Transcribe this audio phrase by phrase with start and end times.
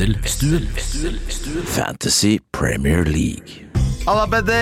[0.00, 0.66] Wesselstuen.
[1.66, 3.66] Fantasy Premier League.
[4.08, 4.54] Alla bedde,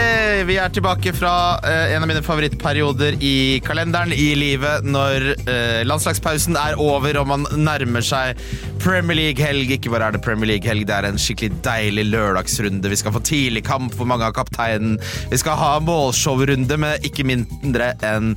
[0.48, 5.84] vi er tilbake fra eh, en av mine favorittperioder i kalenderen i livet når eh,
[5.86, 8.42] landslagspausen er over og man nærmer seg
[8.82, 9.70] Premier League-helg.
[9.78, 12.90] Ikke bare er det Premier League-helg, det er en skikkelig deilig lørdagsrunde.
[12.90, 14.98] Vi skal få tidlig kamp for mange av kapteinen.
[15.30, 18.34] Vi skal ha målshowrunde med ikke mindre enn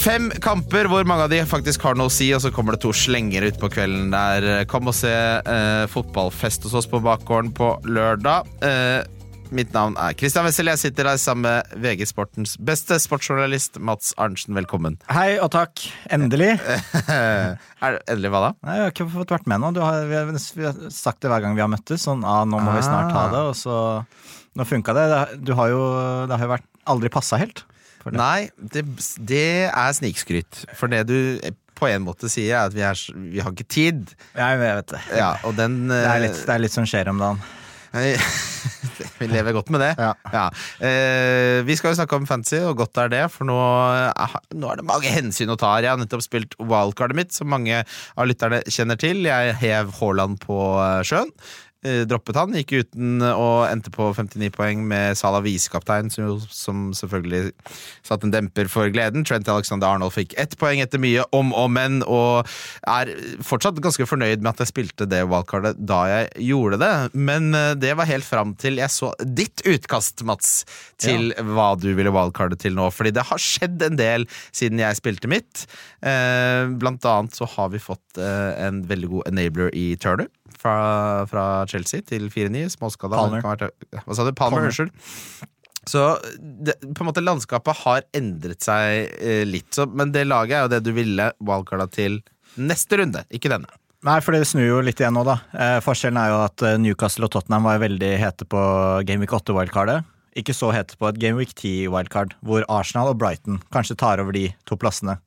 [0.00, 2.80] Fem kamper hvor mange av de faktisk har noe å si, og så kommer det
[2.86, 4.46] to slenger utpå kvelden der.
[4.70, 8.48] Kom og se eh, fotballfest hos oss på bakgården på lørdag.
[8.64, 9.04] Eh,
[9.52, 10.70] mitt navn er Christian Wessel.
[10.72, 14.56] Jeg sitter her sammen med VG Sportens beste sportsjournalist, Mats Arntzen.
[14.56, 14.96] Velkommen.
[15.12, 15.84] Hei og takk.
[16.08, 16.54] Endelig.
[17.12, 18.52] er det endelig hva da?
[18.64, 19.74] Nei, jeg har ikke fått vært med nå.
[19.76, 22.08] Du har, vi, har, vi har sagt det hver gang vi har møttes.
[22.08, 23.48] Sånn, ah, nå må vi snart ha det.
[23.52, 23.76] Og så
[24.56, 25.04] Nå funka det.
[25.12, 25.24] det.
[25.46, 25.82] Du har jo,
[26.26, 27.66] det har jo vært, aldri passa helt.
[28.04, 28.16] Det.
[28.16, 28.84] Nei, det,
[29.28, 30.64] det er snikskryt.
[30.78, 31.18] For det du
[31.80, 34.12] på en måte sier, er at vi, er, vi har ikke tid.
[34.34, 35.00] Ja, jeg vet det.
[35.16, 37.40] Ja, den, det, er litt, det er litt som skjer om dagen.
[39.18, 39.90] vi lever godt med det.
[39.98, 40.12] Ja.
[40.30, 40.44] Ja.
[40.86, 43.56] Eh, vi skal jo snakke om fantasy, og godt er det, for nå,
[44.54, 45.88] nå er det mange hensyn å ta her.
[45.88, 49.24] Jeg har nettopp spilt wildcardet mitt, som mange av lytterne kjenner til.
[49.26, 51.34] Jeg hev Haaland på eh, sjøen.
[51.80, 56.90] Eh, droppet han, gikk uten og endte på 59 poeng med Salah visekaptein, som, som
[56.92, 57.54] selvfølgelig
[58.04, 59.24] satte en demper for gleden.
[59.24, 62.50] Trent Alexander Arnold fikk ett poeng etter mye om og men, og
[62.84, 63.14] er
[63.46, 66.92] fortsatt ganske fornøyd med at jeg spilte det wildcardet da jeg gjorde det.
[67.16, 70.66] Men eh, det var helt fram til jeg så ditt utkast, Mats,
[71.00, 71.46] til ja.
[71.48, 72.90] hva du ville wildcarde til nå.
[72.92, 75.64] Fordi det har skjedd en del siden jeg spilte mitt.
[76.04, 80.28] Eh, blant annet så har vi fått en veldig god enabler i Turner
[80.58, 82.66] fra, fra Chelsea til 4-9.
[82.76, 83.20] Småskada.
[83.20, 83.70] Palmer.
[84.04, 84.34] Hva sa du?
[84.36, 84.92] Palmer, unnskyld.
[85.88, 90.58] Så det, på en måte landskapet har endret seg eh, litt, så, men det laget
[90.58, 92.20] er jo det du ville wildcarda til
[92.60, 93.70] neste runde, ikke denne.
[94.06, 95.38] Nei, for det snur jo litt igjen nå, da.
[95.52, 98.60] Eh, forskjellen er jo at eh, Newcastle og Tottenham var veldig hete på
[99.08, 100.06] Gameweek 8-wildcardet.
[100.40, 104.46] Ikke så hete på et Gameweek 10-wildcard, hvor Arsenal og Brighton kanskje tar over de
[104.68, 105.18] to plassene.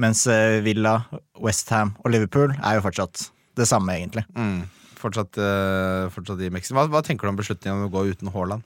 [0.00, 1.00] Mens eh, Villa,
[1.40, 3.26] Westham og Liverpool er jo fortsatt
[3.58, 4.24] det samme, egentlig.
[4.36, 4.62] Mm
[5.02, 6.78] fortsatt, uh, fortsatt i Mexico.
[6.78, 8.64] Hva, hva, tenker du om beslutningen om å gå uten Haaland?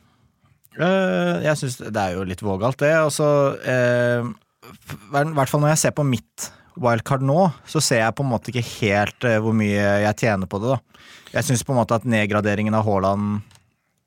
[0.76, 2.92] Uh, jeg syns det er jo litt vågalt, det.
[2.98, 3.26] Altså,
[3.56, 4.28] uh,
[5.10, 8.52] hvert fall når jeg ser på mitt wildcard nå, så ser jeg på en måte
[8.52, 10.76] ikke helt hvor mye jeg tjener på det.
[10.76, 11.04] da.
[11.38, 13.54] Jeg syns på en måte at nedgraderingen av Haaland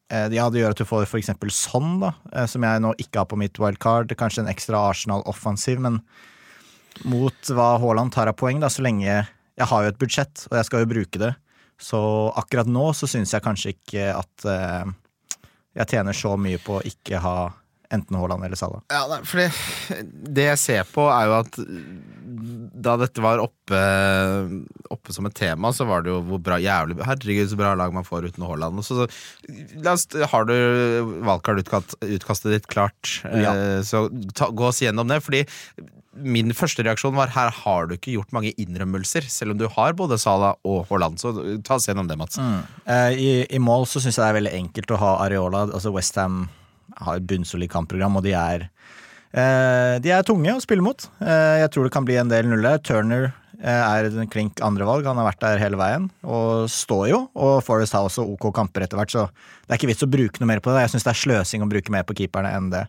[0.09, 1.27] ja, det gjør at du får f.eks.
[1.53, 2.15] sånn, da,
[2.49, 4.13] som jeg nå ikke har på mitt wildcard.
[4.17, 5.99] Kanskje en ekstra Arsenal-offensiv, men
[7.09, 9.05] mot hva Haaland tar av poeng, da, så lenge
[9.59, 11.33] jeg har jo et budsjett, og jeg skal jo bruke det,
[11.79, 12.01] så
[12.39, 14.91] akkurat nå så syns jeg kanskje ikke at uh,
[15.79, 17.37] jeg tjener så mye på å ikke ha
[17.89, 18.81] enten Haaland eller Salah.
[18.91, 19.49] Ja, nei, for det,
[20.29, 21.57] det, jeg ser på, er jo at
[22.79, 23.79] da dette var oppe,
[24.93, 27.95] oppe som et tema, så var det jo hvor bra jævlig Herregud, så bra lag
[27.95, 28.83] man får uten Haaland.
[28.85, 30.55] Så, så, har du
[31.25, 33.55] valgkartutkastet ditt klart, ja.
[33.55, 34.05] Eh, så
[34.37, 35.19] ta, gå oss gjennom det.
[35.25, 35.41] Fordi
[36.17, 39.95] min første reaksjon var her har du ikke gjort mange innrømmelser, selv om du har
[39.97, 41.19] både Sala og Haaland.
[41.21, 41.33] Så
[41.65, 42.39] ta oss gjennom det, Mats.
[42.41, 42.61] Mm.
[42.89, 45.67] Uh, i, i, mål så syns jeg det er veldig enkelt å ha Areola.
[45.69, 46.47] Altså Westham
[47.05, 48.65] har et bunnsolid kampprogram, og de er,
[49.37, 51.05] uh, de er tunge å spille mot.
[51.21, 52.81] Uh, jeg tror det kan bli en del nuller.
[52.81, 55.05] Turner er en klink andrevalg.
[55.05, 57.23] Han har vært der hele veien og står jo.
[57.35, 59.27] Og Forest har også OK kamper etter hvert, så
[59.67, 60.85] det er ikke vits å bruke noe mer på det.
[60.85, 62.85] Jeg syns det er sløsing å bruke mer på keeperne enn det.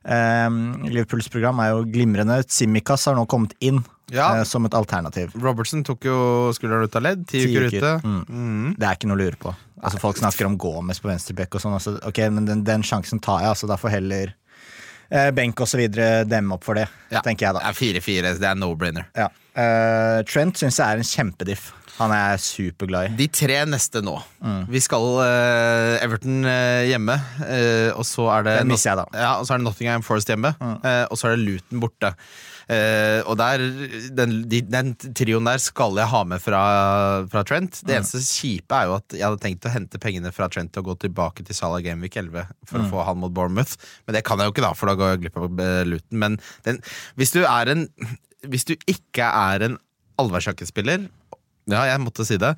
[0.00, 2.40] Um, Liverpools program er jo glimrende.
[2.48, 4.30] Simikaz har nå kommet inn ja.
[4.38, 5.34] uh, som et alternativ.
[5.36, 6.18] Robertson tok jo
[6.56, 7.26] skulderen ut av ledd.
[7.28, 7.94] Ti uker ute.
[8.04, 8.20] Mm.
[8.28, 8.68] Mm.
[8.78, 9.54] Det er ikke noe å lure på.
[9.80, 11.76] Altså, folk snakker om Gomez på venstreback og sånn.
[11.76, 13.68] Altså, ok, men den, den, sjansen tar jeg, altså.
[13.70, 14.32] Da får heller
[15.12, 15.84] uh, benk osv.
[15.92, 17.24] demme opp for det, ja.
[17.26, 17.76] tenker jeg da.
[17.76, 19.10] 4-4, det er no-brainer.
[19.18, 19.28] Ja.
[19.50, 21.70] Uh, Trent syns jeg er en kjempediff.
[22.00, 23.16] Han er jeg superglad i.
[23.18, 24.14] De tre neste nå.
[24.40, 24.62] Mm.
[24.72, 29.20] Vi skal uh, Everton uh, hjemme, uh, og så er det Den misser jeg, da.
[29.26, 30.78] Ja, og så er det Nottingham Forest hjemme, mm.
[31.10, 32.14] og så er det Luton borte.
[33.26, 33.64] og der,
[34.16, 36.62] den, de, den trioen der skal jeg ha med fra,
[37.32, 37.82] fra Trent.
[37.82, 37.96] Det mm.
[37.98, 40.96] eneste kjipe er jo at jeg hadde tenkt å hente pengene fra Trent og gå
[41.04, 42.90] tilbake til Salah Gameweek 11 for å mm.
[42.94, 43.76] få han mot Bournemouth,
[44.06, 46.20] men det kan jeg jo ikke, da, for da går jeg glipp av Luton.
[46.24, 46.80] Men den,
[47.20, 47.88] hvis du er en
[48.40, 49.74] Hvis du ikke er en
[50.16, 51.02] allværsjakkespiller
[51.68, 52.54] ja, jeg måtte si det.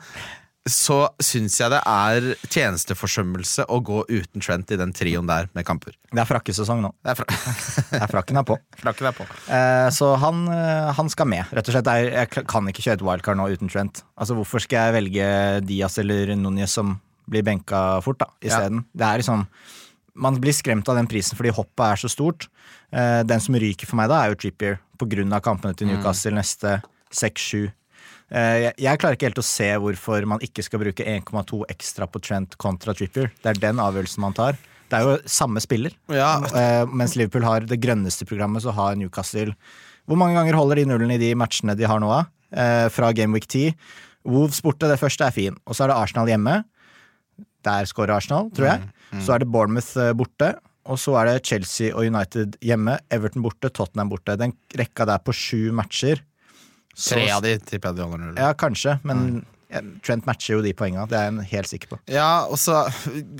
[0.69, 5.67] Så syns jeg det er tjenesteforsømmelse å gå uten Trent i den trioen der med
[5.67, 5.97] kamper.
[6.07, 6.93] Det er frakkesesong nå.
[7.03, 7.27] Det er, fra
[7.91, 8.57] det er frakken er på.
[8.85, 9.27] Frakken er på.
[9.51, 11.91] Eh, så han, eh, han, skal med, rett og slett.
[12.07, 14.05] Jeg kan ikke kjøre et wildcard nå uten Trent.
[14.15, 15.27] Altså, Hvorfor skal jeg velge
[15.67, 16.95] Diaz eller Núñez som
[17.27, 18.85] blir benka fort, da, isteden?
[18.87, 19.01] Ja.
[19.03, 19.47] Det er liksom
[20.23, 22.51] Man blir skremt av den prisen fordi hoppet er så stort.
[22.95, 25.89] Eh, den som ryker for meg da, er jo Trippier, på grunn av kampene til
[25.89, 25.97] mm.
[25.97, 26.39] Newcastle mm.
[26.39, 27.73] neste seks-sju Eh,
[28.33, 32.21] jeg, jeg klarer ikke helt å se hvorfor man ikke skal bruke 1,2 ekstra på
[32.25, 33.31] Trent kontra Trippier.
[33.43, 34.57] Det er den avgjørelsen man tar.
[34.93, 35.95] Det er jo samme spiller.
[36.13, 39.55] Ja, Eh, mens Liverpool har det grønneste programmet, så har Newcastle
[40.09, 42.25] Hvor mange ganger holder de nullen i de matchene de har nå, da?
[42.53, 43.73] Eh, fra Game Week 10.
[44.29, 45.57] Wolves borte, det første er fin.
[45.67, 46.57] Og så er det Arsenal hjemme.
[47.65, 48.91] Der scorer Arsenal, tror jeg.
[49.23, 50.55] Så er det Bournemouth eh, borte.
[50.91, 52.99] Og så er det Chelsea og United hjemme.
[53.15, 54.35] Everton borte, Tottenham borte.
[54.41, 56.21] Den rekka der på sju matcher.
[56.99, 58.39] Tre av de tipper jeg de holder null.
[58.41, 59.43] Ja, kanskje, men mm.
[60.05, 61.07] Trent matcher jo de poengene.
[61.09, 61.99] Det er jeg helt sikker på.
[62.13, 62.83] Ja, og så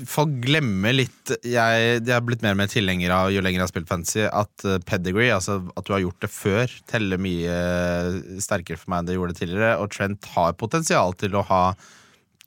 [0.09, 3.67] Folk glemmer litt Jeg, jeg har blitt mer og mer tilhenger av jo lenger jeg
[3.67, 7.53] har spilt fantasy, at eh, pedigree, altså at du har gjort det før, teller mye
[7.53, 9.75] eh, sterkere for meg enn det gjorde tidligere.
[9.83, 11.63] Og Trent har potensial til å ha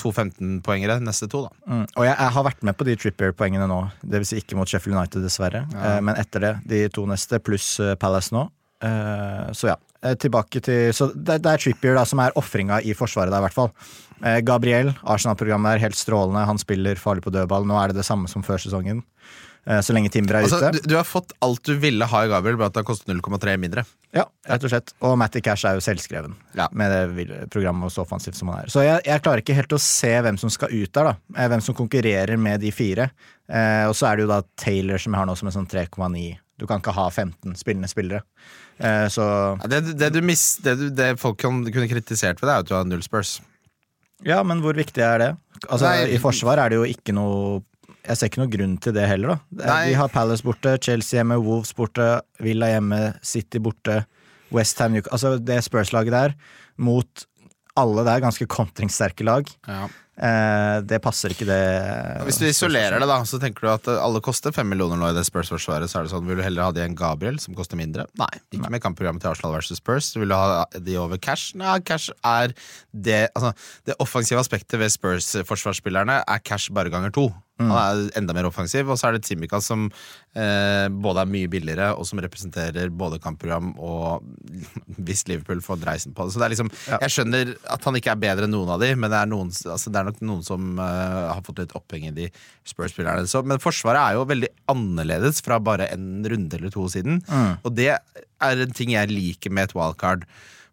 [0.00, 1.70] to 15-poengere neste to, da.
[1.70, 1.84] Mm.
[1.86, 3.80] Og jeg, jeg har vært med på de Trippier-poengene nå.
[4.02, 5.64] Det vil si ikke mot Sheffield United, dessverre.
[5.72, 8.48] Eh, men etter det, de to neste, pluss eh, Palace nå.
[8.84, 9.78] Eh, så ja.
[10.06, 13.40] Eh, tilbake til Så det, det er Trippier da som er ofringa i forsvaret der,
[13.42, 13.72] i hvert fall.
[14.22, 16.46] Eh, Gabriel, Arsenal-programmet er helt strålende.
[16.48, 17.66] Han spiller farlig på dødball.
[17.68, 19.02] Nå er det det samme som før sesongen.
[19.66, 20.78] Eh, så lenge Timber er Altså, ute.
[20.84, 23.10] du, du har fått alt du ville ha i Gabriel, bare at det har kostet
[23.10, 23.82] 0,3 mindre.
[24.14, 24.92] Ja, rett og slett.
[25.04, 26.68] Og Matty Cash er jo selvskreven Ja.
[26.72, 28.70] med det programmet og så offensivt som han er.
[28.72, 31.16] Så jeg, jeg klarer ikke helt å se hvem som skal ut der, da.
[31.36, 33.10] Eh, Hvem som konkurrerer med de fire.
[33.50, 35.68] Eh, og så er det jo da Taylor som jeg har nå som en sånn
[35.68, 36.38] 3,9.
[36.56, 38.22] Du kan ikke ha 15 spillende spillere.
[38.78, 39.26] Eh, så
[39.62, 42.64] Ja, Det, det, du mis, det, du, det folk kan, kunne kritisert ved det, er
[42.64, 43.40] at du har null Spurs.
[44.24, 45.30] ja, men hvor viktig er det?
[45.68, 46.12] Altså, Nei.
[46.16, 47.62] I forsvar er det jo ikke noe
[48.06, 49.38] Jeg ser ikke noe grunn til det heller, da.
[49.66, 49.78] Nei.
[49.90, 54.04] Vi har Palace borte, Chelsea hjemme, Wolves borte, Villa hjemme, City borte,
[54.54, 56.36] Westham Ham Altså det Spurs-laget der
[56.78, 57.24] mot
[57.76, 59.48] alle der ganske kontringssterke lag.
[59.68, 61.60] Eh, det passer ikke, det.
[62.24, 65.10] Hvis du isolerer det, da, så tenker du at eh, alle koster fem millioner nå
[65.12, 65.90] i det Spurs-forsvaret.
[65.92, 68.06] Så er det sånn, Vil du heller ha de enn Gabriel, som koster mindre?
[68.20, 68.30] Nei.
[68.56, 70.14] Ikke med kampprogrammet til Arsenal versus Spurs.
[70.16, 71.52] Vil du ha de over Cash?
[71.60, 72.56] Nei, Cash er
[72.92, 73.52] det Altså,
[73.88, 77.28] det offensive aspektet ved Spurs-forsvarsspillerne er Cash bare ganger to.
[77.56, 78.88] Han er enda mer offensiv.
[78.92, 83.20] Og så er det Timica som eh, både er mye billigere, og som representerer både
[83.22, 84.26] kampprogram og
[85.06, 86.34] hvis Liverpool får dreisen på det.
[86.34, 88.92] Så det er liksom Jeg skjønner at han ikke er bedre enn noen av de,
[88.96, 92.08] men det er, noen, altså, det er nok noen som eh, har fått litt oppheng
[92.10, 92.28] i de
[92.68, 93.24] Spurs-spillerne.
[93.48, 97.22] Men Forsvaret er jo veldig annerledes fra bare en runde eller to siden.
[97.62, 100.26] Og det er en ting jeg liker med et wildcard.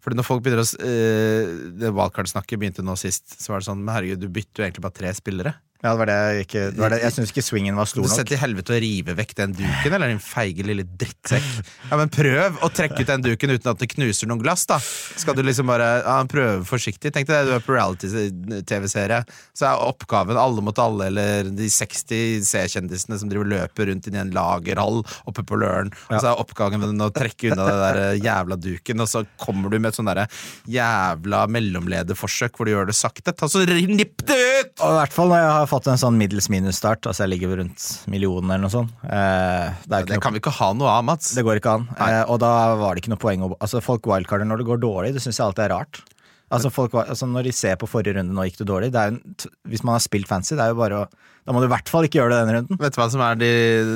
[0.04, 3.84] Fordi når folk begynner å eh, Det wildcard-snakket begynte nå sist, så var det sånn
[3.84, 5.54] Men herregud, du bytter jo egentlig bare tre spillere.
[5.84, 6.98] Ja, det var det jeg ikke det var det.
[7.04, 8.08] Jeg syns ikke swingen var stor nok.
[8.08, 11.50] Du setter til helvete å rive vekk den duken, eller din feige lille drittsekk.
[11.90, 14.78] Ja, men prøv å trekke ut den duken uten at det knuser noen glass, da.
[14.80, 17.12] Skal du liksom bare ja, prøve forsiktig?
[17.12, 19.20] Tenk deg det, du er på reality-TV-serie,
[19.52, 24.16] så er oppgaven alle mot alle, eller de 60 C-kjendisene som driver løper rundt inn
[24.16, 28.02] i en lagerhall oppe på Løren, og så er oppgaven å trekke unna den der
[28.06, 30.30] eh, jævla duken, og så kommer du med et sånn derre
[30.72, 33.36] jævla mellomlederforsøk hvor du gjør det sakte.
[33.36, 34.74] Ta så Nipp det ut!
[34.80, 37.58] Og i hvert fall når jeg har fått en sånn middels minus-start, altså jeg ligger
[37.60, 37.84] rundt
[38.14, 38.94] millionen eller noe sånt.
[39.04, 41.34] Eh, det, Det kan vi ikke ha noe av, Mats.
[41.36, 41.88] det går ikke an.
[41.98, 44.84] Eh, og da var det ikke noe poeng å Altså Folk wildcarder når det går
[44.84, 46.04] dårlig, det syns jeg alltid er rart.
[46.54, 49.14] Altså folk, altså Når de ser på forrige runde, nå gikk det dårlig det er
[49.14, 49.22] en
[49.72, 51.08] Hvis man har spilt fancy, det er jo bare å
[51.48, 52.78] Da må du i hvert fall ikke gjøre det denne runden.
[52.84, 53.50] Vet du hva som er de,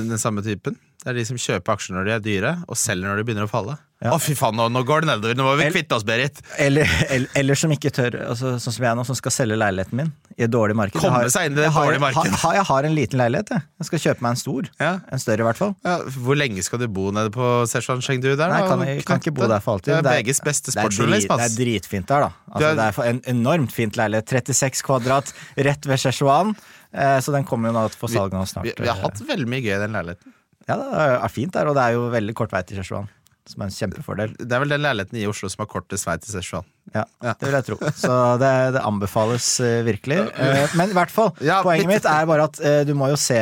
[0.09, 0.79] den samme typen?
[1.07, 3.45] Det er de som kjøper aksjer når de er dyre, og selger når de begynner
[3.47, 3.77] å falle.
[4.11, 5.37] Å, fy faen, nå, nå går det nedover!
[5.39, 6.41] Nå må vi kvitte oss, Berit!
[6.59, 9.95] Eller, eller, eller som ikke tør, altså, sånn som jeg nå, som skal selge leiligheten
[10.01, 10.99] min i et dårlig marked.
[10.99, 12.35] Komme seg inn i det dårlige markedet.
[12.35, 13.65] Har, har, jeg har en liten leilighet, jeg.
[13.79, 14.69] Jeg skal kjøpe meg en stor.
[14.83, 14.91] Ja.
[15.15, 15.73] En større, i hvert fall.
[15.87, 15.95] Ja,
[16.27, 18.43] hvor lenge skal du bo nede på Szechuan Chengdu der?
[18.51, 19.93] Nei, jeg kan, jeg kan ikke bo der for alltid.
[19.95, 22.31] Det er Det er- VGs beste Det sportsjournalist, det er dritfint der, da.
[22.51, 24.35] Altså, er- Det er en enormt fint leilighet.
[24.43, 26.53] 36 kvadrat rett ved Szechuan.
[26.93, 28.69] Eh, så den kommer jo nå for salg nå snart.
[28.69, 30.36] Vi, vi har hatt veldig mye gøy i den leiligheten.
[30.67, 33.07] Ja, det er fint der, og det er jo veldig kort vei til Szechuan.
[33.47, 34.33] Som er en kjempefordel.
[34.41, 36.65] Det er vel den leiligheten i Oslo som har kortest vei til Szechuan.
[36.93, 37.77] Ja, det vil jeg tro.
[37.95, 40.17] Så det, det anbefales eh, virkelig.
[40.35, 43.15] Eh, men i hvert fall, Ja, poenget mitt- er bare at eh, du må jo
[43.19, 43.39] se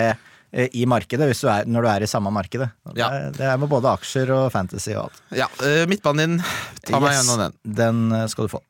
[0.55, 2.69] i markedet hvis du er, når du er i samme markedet.
[2.87, 3.09] Og Ja.
[3.11, 5.17] Det, det er med både aksjer og fantasy og alt.
[5.35, 5.49] Ja,
[5.89, 6.45] Midtbanen din,
[6.85, 7.57] ta meg Yes, gjennom den.
[7.81, 8.61] Den skal du få.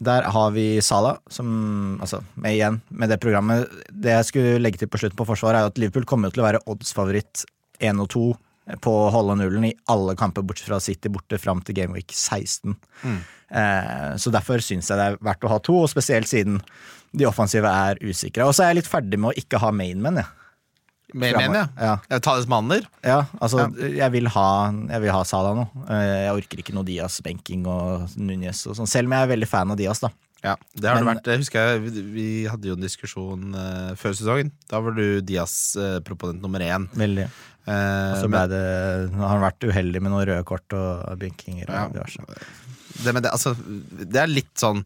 [0.00, 4.80] Der har vi Sala, som altså, med igjen, med det programmet Det jeg skulle legge
[4.80, 7.44] til på slutten på forsvaret, er at Liverpool kommer til å være oddsfavoritt
[7.80, 8.24] 1 og 2
[8.84, 12.76] på å holde nullen i alle kamper bortsett fra City borte fram til Gameweek 16.
[13.50, 16.60] Eh, så derfor syns jeg det er verdt å ha to, og spesielt siden
[17.10, 18.46] de offensive er usikre.
[18.46, 20.30] Og så er jeg litt ferdig med å ikke ha mainmen, jeg.
[21.14, 21.96] Med, menn, men, ja.
[22.10, 22.18] Ja.
[22.22, 22.84] Talismaner.
[23.04, 24.46] Ja, altså, Jeg, vil ha,
[24.90, 25.64] jeg vil ha Sala nå.
[25.88, 28.86] Eh, Jeg orker ikke noe Diaz, benking og Núñez og sånn.
[28.90, 30.10] Selv om jeg er veldig fan av Diaz, da.
[30.42, 31.26] Ja, det har Men- det vært.
[31.34, 34.52] Jeg husker jeg, vi, vi hadde jo en diskusjon uh, før sesongen.
[34.70, 36.86] Da var du Diaz-proponent nummer én.
[36.96, 37.26] Veldig.
[37.68, 41.68] Eh, Så ble men- det, har han vært uheldig med noen røde kort og benkinger
[41.68, 42.04] og Ja.
[43.04, 44.84] det, det, altså, det er litt sånn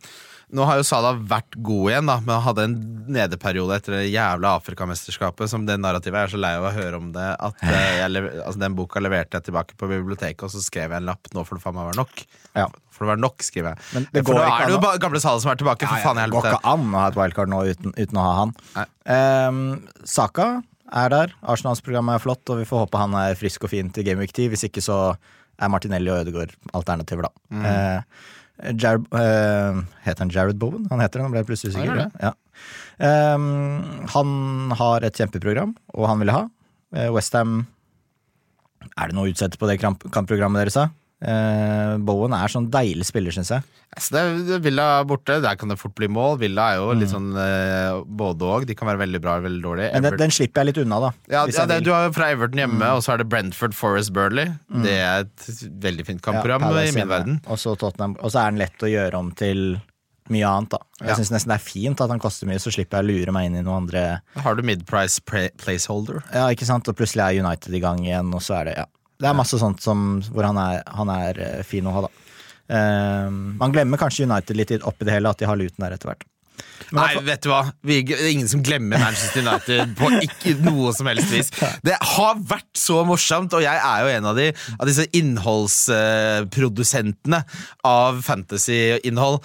[0.55, 2.75] Nå har jo Salah vært god igjen, da, men hadde en
[3.15, 5.49] nedeperiode etter det jævla Afrikamesterskapet.
[5.51, 7.29] Som det narrativet Jeg er så lei av å høre om det.
[7.49, 11.01] At eh, lever- altså, Den boka leverte jeg tilbake på biblioteket, og så skrev jeg
[11.01, 11.31] en lapp.
[11.35, 12.25] Nå får det faen meg være nok.
[12.55, 12.69] Ja.
[12.95, 13.87] For det var nok, skriver jeg.
[13.97, 15.89] Men det for går nå ikke er det jo gamle Salah som er tilbake.
[15.91, 18.27] For faen i det går ikke an å ha et wildcard nå uten, uten å
[18.29, 18.55] ha han.
[19.11, 19.63] Ehm,
[20.07, 20.49] Saka
[20.95, 21.33] er der.
[21.51, 24.23] Arsenals program er flott, og vi får håpe han er frisk og fin til Game
[24.23, 24.53] Week 10.
[24.55, 25.01] Hvis ikke så
[25.59, 27.45] er Martinelli og Ødegaard alternativer, da.
[27.55, 27.67] Mm.
[27.67, 28.31] Eh,
[28.62, 30.87] Jared, uh, heter han Jared Bowen?
[30.90, 32.04] Han heter det, nå ble jeg plutselig sikker.
[32.23, 32.34] Ja.
[33.34, 36.44] Um, han har et kjempeprogram, og han ville ha.
[36.94, 37.64] Uh, Westham
[38.94, 40.88] Er det noe utsett på det kampprogrammet deres, da?
[41.23, 43.62] Eh, Bowen er sånn deilig spiller, syns jeg.
[43.97, 44.21] Så det
[44.56, 46.38] er Villa borte, der kan det fort bli mål.
[46.40, 47.14] Villa er jo litt Mm.
[47.14, 48.66] sånn eh, både og.
[48.66, 49.92] De kan være veldig bra eller veldig dårlige.
[49.94, 51.11] Men den, den slipper jeg litt unna, da.
[51.30, 51.78] ja, ja, det.
[51.80, 51.85] Mm.
[51.85, 54.50] du har jo fra Everton hjemme, og så er det Brentford, Forest, Burnley.
[54.83, 55.47] Det er et
[55.80, 57.09] veldig fint kampprogram Ja, i min hjemme.
[57.09, 57.40] verden.
[57.47, 59.80] Og så er den lett å gjøre om til
[60.28, 60.78] mye annet, da.
[61.00, 61.14] Jeg Ja.
[61.14, 63.47] syns nesten det er fint at han koster mye, så slipper jeg å lure meg
[63.47, 66.23] inn i noen andre har du mid-price placeholder.
[66.33, 66.88] Ja, ikke sant?
[66.88, 68.87] Og plutselig er United i gang igjen, og så er det Ja.
[69.21, 69.99] Det er masse sånt som,
[70.35, 72.11] hvor han er, han er eh, fin å ha, da.
[72.64, 76.09] Um, man glemmer kanskje United litt oppi det hele, at de har Luton der etter
[76.11, 76.25] hvert.
[76.92, 77.62] Men Nei, vet du hva?
[77.87, 81.49] Vi, det er ingen som glemmer Manchester United på ikke noe som helst vis.
[81.85, 84.47] Det har vært så morsomt, og jeg er jo en av, de,
[84.78, 87.40] av disse innholdsprodusentene
[87.88, 89.37] av fantasy-innhold.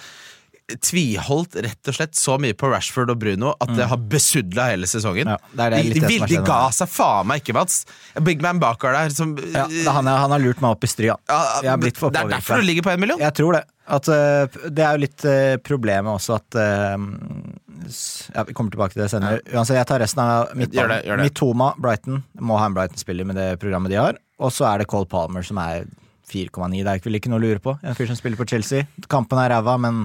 [0.84, 4.88] Tviholdt rett og slett så mye på Rashford og Bruno at det har besudla hele
[4.90, 5.30] sesongen.
[5.30, 5.34] Mm.
[5.34, 7.82] Ja, det det de de, de ga seg faen meg ikke, Mats.
[8.26, 11.10] Big Man Bakar der som Ja, han, er, han har lurt meg opp i stry,
[11.10, 11.18] ja.
[11.60, 13.20] Det er derfor du ligger på en million?
[13.20, 13.64] Jeg tror det.
[13.90, 16.94] At, eh, det er jo litt uh, problemet også at uh,
[18.36, 19.40] ja, Vi kommer tilbake til det senere.
[19.50, 21.24] Uansett, jeg tar resten av midtbanen.
[21.24, 22.22] Mitoma, Brighton.
[22.38, 24.20] Må ha en Brighton-spiller med det programmet de har.
[24.40, 25.88] Og så er det Cole Palmer, som er
[26.30, 26.84] 4,9.
[26.84, 27.74] Det er vel ikke noe å lure på.
[27.82, 28.86] En fyr som spiller på Chelsea.
[29.10, 30.04] Kampen er ræva, men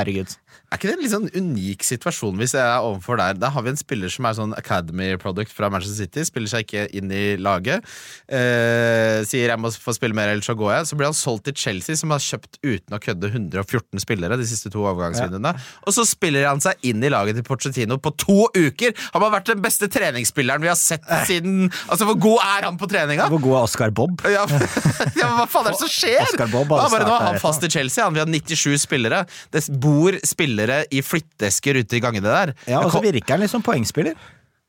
[0.00, 0.36] herregud.
[0.68, 3.38] Er ikke det en litt sånn unik situasjon hvis jeg er overfor der?
[3.40, 6.66] Da har vi en spiller som er sånn Academy product fra Manchester City, spiller seg
[6.66, 7.86] ikke inn i laget.
[8.28, 10.88] Eh, sier jeg må få spille mer, ellers så går jeg.
[10.90, 14.48] Så blir han solgt til Chelsea, som har kjøpt uten å kødde 114 spillere de
[14.50, 15.54] siste to overgangsvinduene.
[15.88, 18.92] Og så spiller han seg inn i laget til Porcetino på to uker!
[19.14, 22.76] Han har vært den beste treningsspilleren vi har sett siden Altså, hvor god er han
[22.80, 23.30] på treninga?
[23.32, 24.20] Hvor god er Oscar Bob?
[24.38, 24.44] Ja,
[25.18, 26.20] ja, hva faen er det som skjer?
[26.26, 28.04] Oscar Bob Han bare, nå er han fast i Chelsea.
[28.04, 29.22] Han vil ha 97 spillere.
[29.54, 32.56] Det bor spillere i flytteesker ute i gangene der.
[32.68, 34.14] Ja, Og så virker han litt som poengspiller.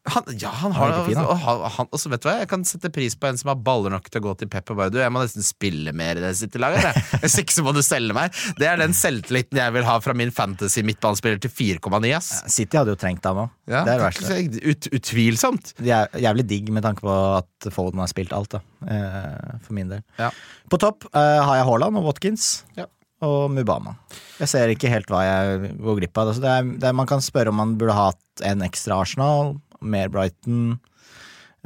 [0.10, 1.18] han, ja, han har det.
[1.20, 4.08] og så vet du hva, Jeg kan sette pris på en som har baller nok
[4.10, 6.32] til å gå til Pepper og bare Du, jeg må nesten spille mer i det
[6.40, 6.88] City-laget.
[6.88, 7.04] jeg.
[7.26, 8.34] Hvis ikke så må du selge meg.
[8.58, 12.14] Det er den selvtilliten jeg vil ha fra min fantasy midtbanespiller til 4,9.
[12.18, 12.32] ass.
[12.50, 13.52] City hadde jo trengt ham òg.
[13.70, 14.70] Ja, det er det verste.
[14.72, 15.74] Ut, utvilsomt.
[15.78, 18.64] Det er jævlig digg med tanke på at Foden har spilt alt, da.
[18.88, 20.02] Eh, for min del.
[20.18, 20.32] Ja.
[20.72, 22.64] På topp uh, har jeg Haaland og Watkins.
[22.80, 22.88] Ja.
[23.26, 23.98] Og Mubama.
[24.40, 26.32] Jeg ser ikke helt hva jeg går glipp av.
[26.32, 29.58] Altså det er, det er, man kan spørre om man burde hatt en ekstra Arsenal,
[29.82, 30.78] mer Brighton.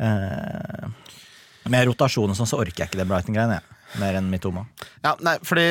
[0.02, 0.88] Eh,
[1.70, 3.62] med rotasjon og sånn, så orker jeg ikke det Brighton-greiene.
[4.02, 4.64] Mer enn Mitoma.
[5.04, 5.64] Ja, nei, fordi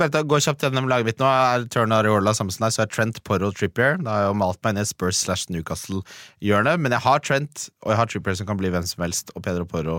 [0.00, 1.28] Bare gå kjapt gjennom laget mitt nå.
[1.28, 3.98] Er Turn Areola Samson her, så er Trent, Porro, Trippier.
[4.00, 6.80] Da har jeg jo malt meg i Spurs slash Newcastle-hjørnet.
[6.80, 9.34] Men jeg har Trent, og jeg har Trippier som kan bli hvem som helst.
[9.36, 9.98] Og Pedro Porro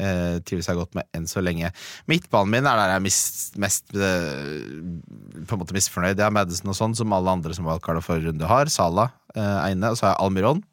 [0.00, 1.70] eh, trives jeg godt med enn så lenge.
[2.10, 4.78] Midtbanen min er der jeg er mest eh,
[5.44, 6.16] på en måte misfornøyd.
[6.16, 8.70] Jeg har Madison og sånn, som alle andre som valgkart forrige runde har.
[8.72, 10.64] Salah eh, er inne, og så har jeg Almiron.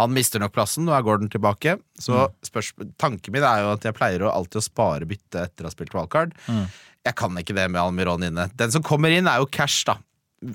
[0.00, 1.78] Han mister nok plassen, nå er Gordon tilbake.
[2.00, 5.66] Så spørs, tanken min er jo at jeg pleier å alltid å spare bytte etter
[5.66, 6.36] å ha spilt wildcard.
[7.00, 8.46] Jeg kan ikke det med Almiron inne.
[8.60, 9.96] Den som kommer inn, er jo cash, da.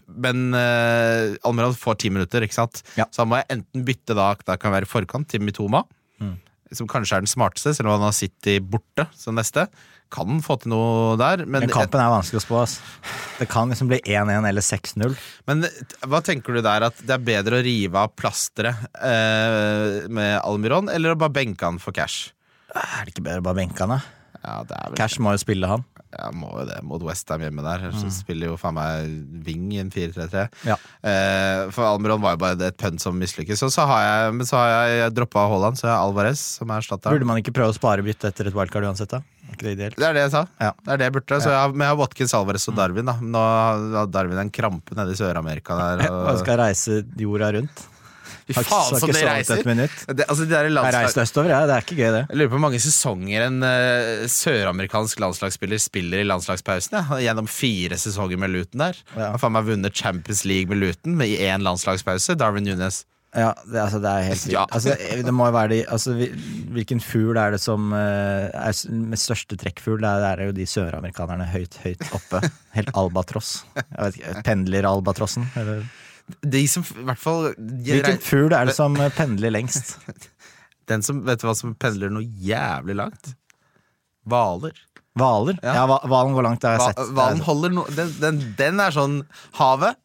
[0.10, 2.81] Men uh, Almiron får ti minutter, ikke sant?
[2.98, 3.05] Ja.
[3.13, 5.84] Så da må jeg enten bytte da, da kan være forkant til Mitoma,
[6.77, 9.67] som kanskje er den smarteste, selv om han har City borte som neste.
[10.13, 11.41] Kan få til noe der.
[11.46, 12.60] Men, Men kampen er vanskelig å spå.
[12.62, 12.75] ass.
[13.39, 15.15] Det kan liksom bli 1-1 eller 6-0.
[15.50, 15.65] men
[16.05, 16.86] hva tenker du der?
[16.91, 21.65] At det er bedre å rive av plasteret eh, med Almiron, eller å bare benke
[21.65, 22.29] han for cash?
[22.75, 24.01] Er det ikke bedre å bare benke han, da?
[24.46, 24.62] Ja,
[24.94, 25.82] Cash må jo spille han.
[26.15, 27.86] Ja, må jo det mot Westham hjemme der.
[27.95, 29.10] Så spiller jo faen meg
[29.45, 30.45] wing i en 4-3-3.
[30.69, 30.77] Ja.
[31.03, 33.63] Eh, for Almiron var jo bare et pønn som mislykkes.
[33.67, 36.72] Og så har jeg, men så har jeg droppa Haaland, så jeg har Alvarez som
[36.72, 37.12] er erstatta.
[37.13, 39.22] Burde man ikke prøve å spare bytte etter et wildcard uansett, da?
[39.55, 39.75] Det?
[39.77, 40.45] Det er det jeg sa.
[40.60, 40.72] Ja.
[40.84, 41.38] Det er det jeg burde.
[41.39, 43.07] Så jeg har, men jeg har Watkins, Alvarez og Darwin.
[43.07, 43.17] Da.
[43.22, 43.43] Nå
[43.95, 46.07] har Darwin en krampe nede i Sør-Amerika der.
[46.12, 47.86] Og Og, skal reise jorda rundt.
[48.54, 49.64] Fy faen som det reiser!
[49.66, 51.08] Det, altså, de der Jeg landslag...
[51.08, 51.70] reiste østover, jeg.
[51.70, 52.22] Det er ikke gøy, det.
[52.30, 57.00] Jeg lurer på hvor mange sesonger en uh, søramerikansk landslagsspiller spiller i landslagspausen.
[57.00, 57.20] Ja.
[57.30, 59.02] Gjennom fire sesonger med Luton der.
[59.16, 59.25] Ja.
[59.25, 62.38] Han har faen meg vunnet Champions League med Luton i én landslagspause.
[62.38, 63.04] Darwin Nunes.
[63.36, 64.46] Ja, det, altså, det er helt.
[64.54, 64.64] Ja.
[64.72, 66.14] Altså, det må jo være de altså,
[66.72, 70.00] Hvilken fugl er det som uh, er med største trekkfugl?
[70.00, 72.46] Det er, det er jo de søramerikanerne høyt, høyt oppe.
[72.78, 73.58] Helt albatross.
[73.75, 75.50] Jeg vet ikke, Pendleralbatrossen?
[75.60, 75.84] Eller
[76.41, 79.96] De som i hvert fall Hvilken fugl er det som eh, pendler lengst?
[80.89, 83.32] Den som vet du hva som pendler noe jævlig langt?
[84.29, 84.77] Hvaler.
[85.15, 85.55] Hvaler?
[85.63, 85.74] Ja.
[85.79, 87.13] Ja, går langt, det har jeg sett.
[87.15, 89.22] Valen er- holder no den, den, den er sånn
[89.55, 89.95] Havet.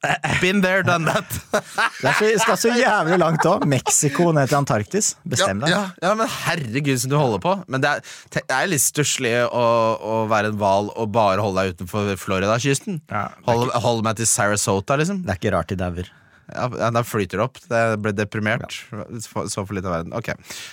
[0.41, 1.27] Been there, done that.
[2.01, 3.67] Det så, skal så jævlig langt òg.
[3.69, 5.15] Mexico ned til Antarktis.
[5.27, 5.75] Bestem deg.
[5.75, 7.57] Ja, ja, ja, men herregud som du holder på.
[7.67, 9.67] Men det er, det er litt stusslig å,
[9.99, 13.03] å være en hval og bare holde deg utenfor Florida-kysten.
[13.11, 15.25] Ja, det er Hold, hold meg til Sarasota, liksom.
[15.27, 16.15] Det er ikke rart de dauer.
[16.55, 17.61] Ja, ja, Da flyter det opp.
[17.71, 18.81] Jeg ble deprimert.
[19.23, 20.15] Så, så for litt av verden.
[20.17, 20.33] Ok.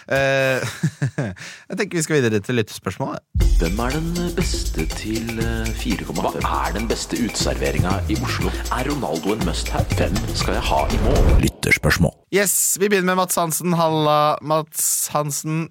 [0.09, 0.63] Uh,
[1.69, 3.17] jeg tenker vi skal videre til lyttespørsmål.
[3.57, 6.19] Hvem er den beste til eh, 4,5?
[6.43, 8.51] Hva er den beste uteserveringa i Oslo?
[8.69, 9.97] Er Ronaldo en must-have?
[9.97, 11.31] Hvem skal jeg ha i mål?
[11.41, 12.13] Lytterspørsmål.
[12.35, 13.73] Yes, Vi begynner med Mats Hansen.
[13.79, 15.69] Halla, Mats Hansen.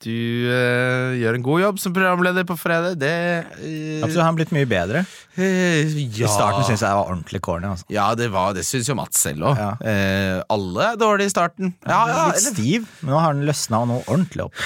[0.00, 0.08] Du
[0.48, 2.94] uh, gjør en god jobb som programleder på fredag.
[3.00, 5.02] Det uh, Absolutt, han er blitt mye bedre.
[5.36, 6.24] Uh, ja.
[6.24, 7.68] I starten syns jeg det var ordentlig corny.
[7.68, 7.84] Altså.
[7.92, 9.60] Ja, det var Det syns jo Mats selv òg.
[9.60, 9.74] Ja.
[9.76, 11.74] Uh, alle er dårlige i starten.
[11.84, 14.64] Ja, ja, litt eller- stiv, men nå har han løsna noe ordentlig opp.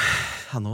[0.55, 0.71] Han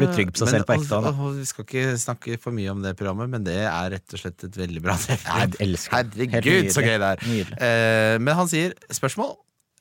[0.00, 1.12] blir trygg på seg selv på ekte, da.
[1.12, 4.22] og Vi skal ikke snakke for mye om det programmet, men det er rett og
[4.22, 5.18] slett et veldig bra det.
[5.28, 8.16] Herregud, så gøy det er.
[8.16, 9.36] Men han sier spørsmål.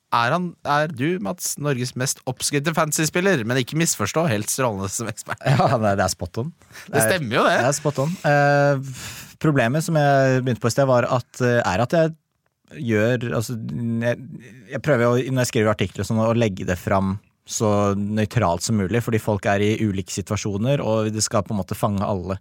[0.10, 3.44] Er, han, er du, Mats, Norges mest oppskrytte fantasyspiller?
[3.46, 5.42] Men ikke misforstå, helt strålende som ekspert.
[5.46, 6.54] Ja, det er, det er spot on.
[6.90, 7.60] Det stemmer jo, det.
[7.62, 8.16] Det er spot on.
[8.26, 8.90] Eh,
[9.44, 12.16] problemet som jeg begynte på i sted, var at, eh, er at jeg
[12.90, 13.56] gjør altså,
[14.02, 14.20] jeg,
[14.70, 17.16] jeg prøver jo, når jeg skriver artikler sånn, å legge det fram
[17.50, 21.62] så nøytralt som mulig, fordi folk er i ulike situasjoner, og det skal på en
[21.64, 22.38] måte fange alle.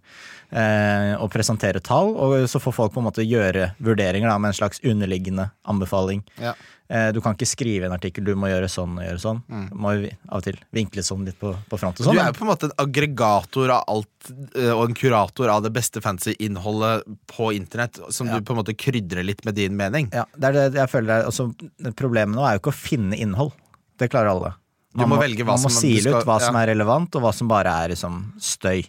[0.53, 4.53] Eh, og presentere tall, og så får folk på en måte gjøre vurderinger da, med
[4.53, 6.21] en slags underliggende anbefaling.
[6.41, 6.53] Ja.
[6.89, 9.41] Eh, du kan ikke skrive en artikkel, du må gjøre sånn og gjøre sånn.
[9.69, 12.17] Du må jo av og til vinkle sånn litt på, på front og Du sånn.
[12.21, 15.73] er jo på en måte en aggregator av alt, eh, og en kurator av det
[15.75, 18.37] beste fantasy-innholdet på internett, som Ja.
[18.39, 20.09] du på en måte krydrer litt med din mening.
[20.13, 21.49] Ja, det er det jeg føler er, altså,
[21.95, 23.53] Problemet nå er jo ikke å finne innhold.
[23.99, 24.53] Det klarer alle.
[24.97, 27.21] Du må velge hva man må som- sile skal- ut hva som er relevant, og
[27.21, 28.85] hva som bare er liksom, støy.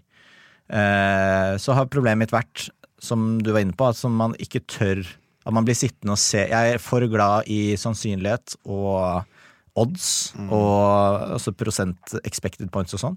[0.70, 4.60] Eh, så har problemet mitt vært, som du var inne på, at som man ikke
[4.66, 5.06] tør
[5.46, 9.24] At man blir sittende og se Jeg er for glad i sannsynlighet og
[9.74, 10.52] odds Mm.
[10.52, 13.16] og altså prosent expected points og sånn.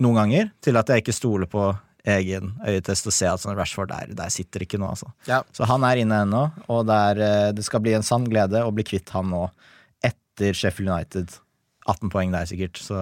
[0.00, 3.88] Noen ganger til at jeg ikke stoler på egen øyetest og ser at sånn Rashford
[3.88, 5.12] der, der sitter ikke nå, altså.
[5.26, 5.42] Ja.
[5.52, 8.64] Så han er inne ennå, og det, er, eh, det skal bli en sann glede
[8.64, 9.50] å bli kvitt han nå,
[10.02, 11.28] etter Sheffield United.
[11.88, 12.98] 18 poeng der, sikkert, så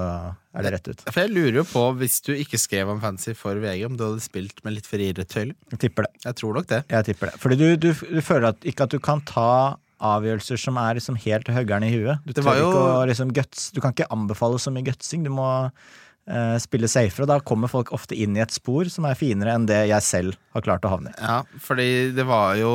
[0.54, 1.02] er det rett ut.
[1.10, 4.04] For jeg lurer jo på, hvis du ikke skrev om fantasy for VG, om du
[4.06, 5.56] hadde spilt med litt friere tøyle?
[5.74, 6.22] Jeg tipper det.
[6.24, 6.84] Jeg tror nok det.
[6.92, 7.40] Jeg tipper det.
[7.42, 9.50] Fordi du, du, du føler at, ikke at du kan ta
[9.98, 12.22] avgjørelser som er liksom helt høggerne i huet.
[12.28, 15.24] Du, jo- liksom, guts, du kan ikke anbefale så mye gutsing.
[15.26, 19.08] Du må uh, spille safere, og da kommer folk ofte inn i et spor som
[19.08, 21.18] er finere enn det jeg selv har klart å havne i.
[21.18, 22.72] Ja, fordi det var jo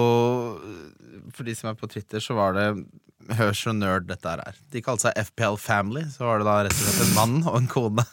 [1.33, 2.67] For de som er på Twitter, så var det
[3.31, 4.57] Hør så nerd dette er.
[4.73, 6.03] De kalte seg FPL Family.
[6.12, 8.03] Så var det da rett og slett en mann og en kone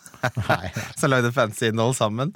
[1.01, 2.31] som lagde fancy innhold sammen.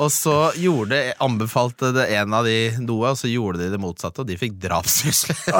[0.00, 4.22] Og så gjorde, anbefalte det en av de noe, og så gjorde de det motsatte,
[4.22, 5.38] og de fikk drapstrusler.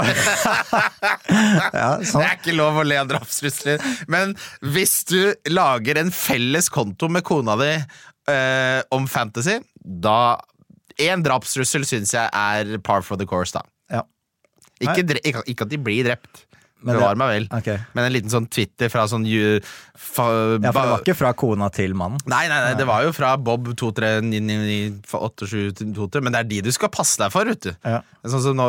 [1.76, 3.82] Ja, Det er ikke lov å le av drapstrusler.
[4.12, 10.36] Men hvis du lager en felles konto med kona di eh, om fantasy, da
[10.96, 13.60] Én drapstrussel syns jeg er par for the course, da.
[13.92, 14.00] Ja.
[14.80, 16.45] Ikke, ikke at de blir drept.
[16.86, 17.46] Men Bevar meg vel.
[17.58, 17.78] Okay.
[17.98, 19.58] Men en liten sånn Twitter fra sånn ju,
[19.98, 20.26] fa,
[20.62, 22.18] Ja, for det var ikke fra kona til mannen.
[22.30, 26.90] Nei, nei, nei, det var jo fra Bob 23998723, men det er de du skal
[26.94, 27.72] passe deg for, vet du.
[27.84, 28.00] Ja.
[28.26, 28.66] Sånn som nå,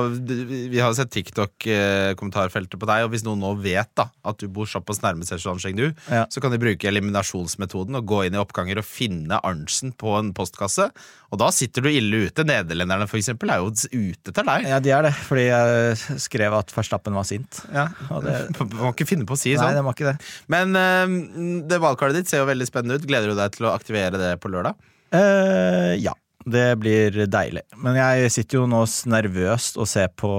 [0.72, 4.68] vi har sett TikTok-kommentarfeltet på deg, og hvis noen nå vet da at du bor
[4.70, 6.24] såpass nærme Szechuan Chengdu, Ja.
[6.30, 10.34] så kan de bruke eliminasjonsmetoden og gå inn i oppganger og finne Arntzen på en
[10.38, 10.86] postkasse.
[11.32, 12.42] Og da sitter du ille ute.
[12.48, 14.60] Nederlenderne for eksempel er jo ute til deg.
[14.70, 17.54] Ja, de er det, fordi jeg skrev at Verstappen var sint.
[17.74, 17.86] Ja.
[18.28, 19.78] Det, Man må ikke finne på å si nei, sånn.
[19.78, 20.16] det må ikke det.
[20.52, 23.10] Men uh, det valgkartet ditt ser jo veldig spennende ut.
[23.10, 24.80] Gleder du deg til å aktivere det på lørdag?
[25.14, 26.14] Uh, ja,
[26.48, 27.64] det blir deilig.
[27.84, 30.32] Men jeg sitter jo nå nervøst og ser på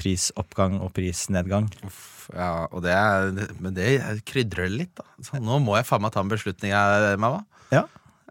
[0.00, 1.68] prisoppgang og prisnedgang.
[1.88, 3.30] Uff, ja, og det er,
[3.62, 3.92] men det
[4.28, 5.06] krydrer det litt, da.
[5.24, 7.16] Så nå må jeg faen meg ta en beslutning, jeg.
[7.72, 7.84] Ja.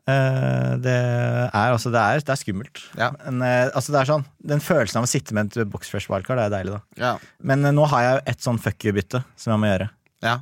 [0.08, 2.82] Eh, det er altså det er, det er skummelt.
[2.96, 3.10] Ja.
[3.26, 6.40] Men, eh, altså det er sånn, Den følelsen av å sitte med et boxfresh wildcard
[6.46, 6.82] er deilig, da.
[7.02, 7.14] Ja.
[7.44, 9.90] Men eh, nå har jeg et sånn fuck you-bytte som jeg må gjøre.
[10.24, 10.38] ja.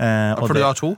[0.00, 0.90] Eh, og For det, du har to?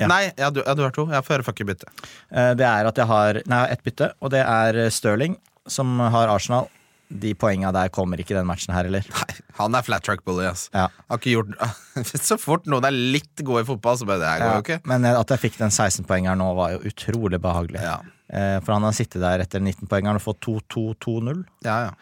[0.00, 1.04] Nei, ja du, du har to.
[1.12, 1.90] Jeg får høre fuck you-bytte.
[2.32, 5.36] eh, det er at jeg har Nei, jeg har ett bytte, og det er Stirling,
[5.68, 6.70] som har Arsenal.
[7.10, 9.02] De poenga der kommer ikke i den matchen her, eller?
[9.10, 10.68] Nei, Han er flat track bully, ass.
[10.74, 10.86] Ja.
[11.10, 11.56] Har ikke gjort
[12.28, 14.80] Så fort noen er litt gode i fotball, så bare Det her går jo ikke.
[14.92, 17.82] Men at jeg fikk den 16-poengeren nå, var jo utrolig behagelig.
[17.82, 17.98] Ja.
[18.30, 21.42] Eh, For han har sittet der etter 19-poengeren og fått 2-2-2-0.
[21.66, 21.94] Ja, ja.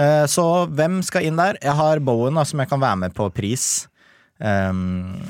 [0.00, 1.60] Eh, Så hvem skal inn der?
[1.62, 3.86] Jeg har Bowen, som jeg kan være med på pris.
[4.40, 5.20] Um,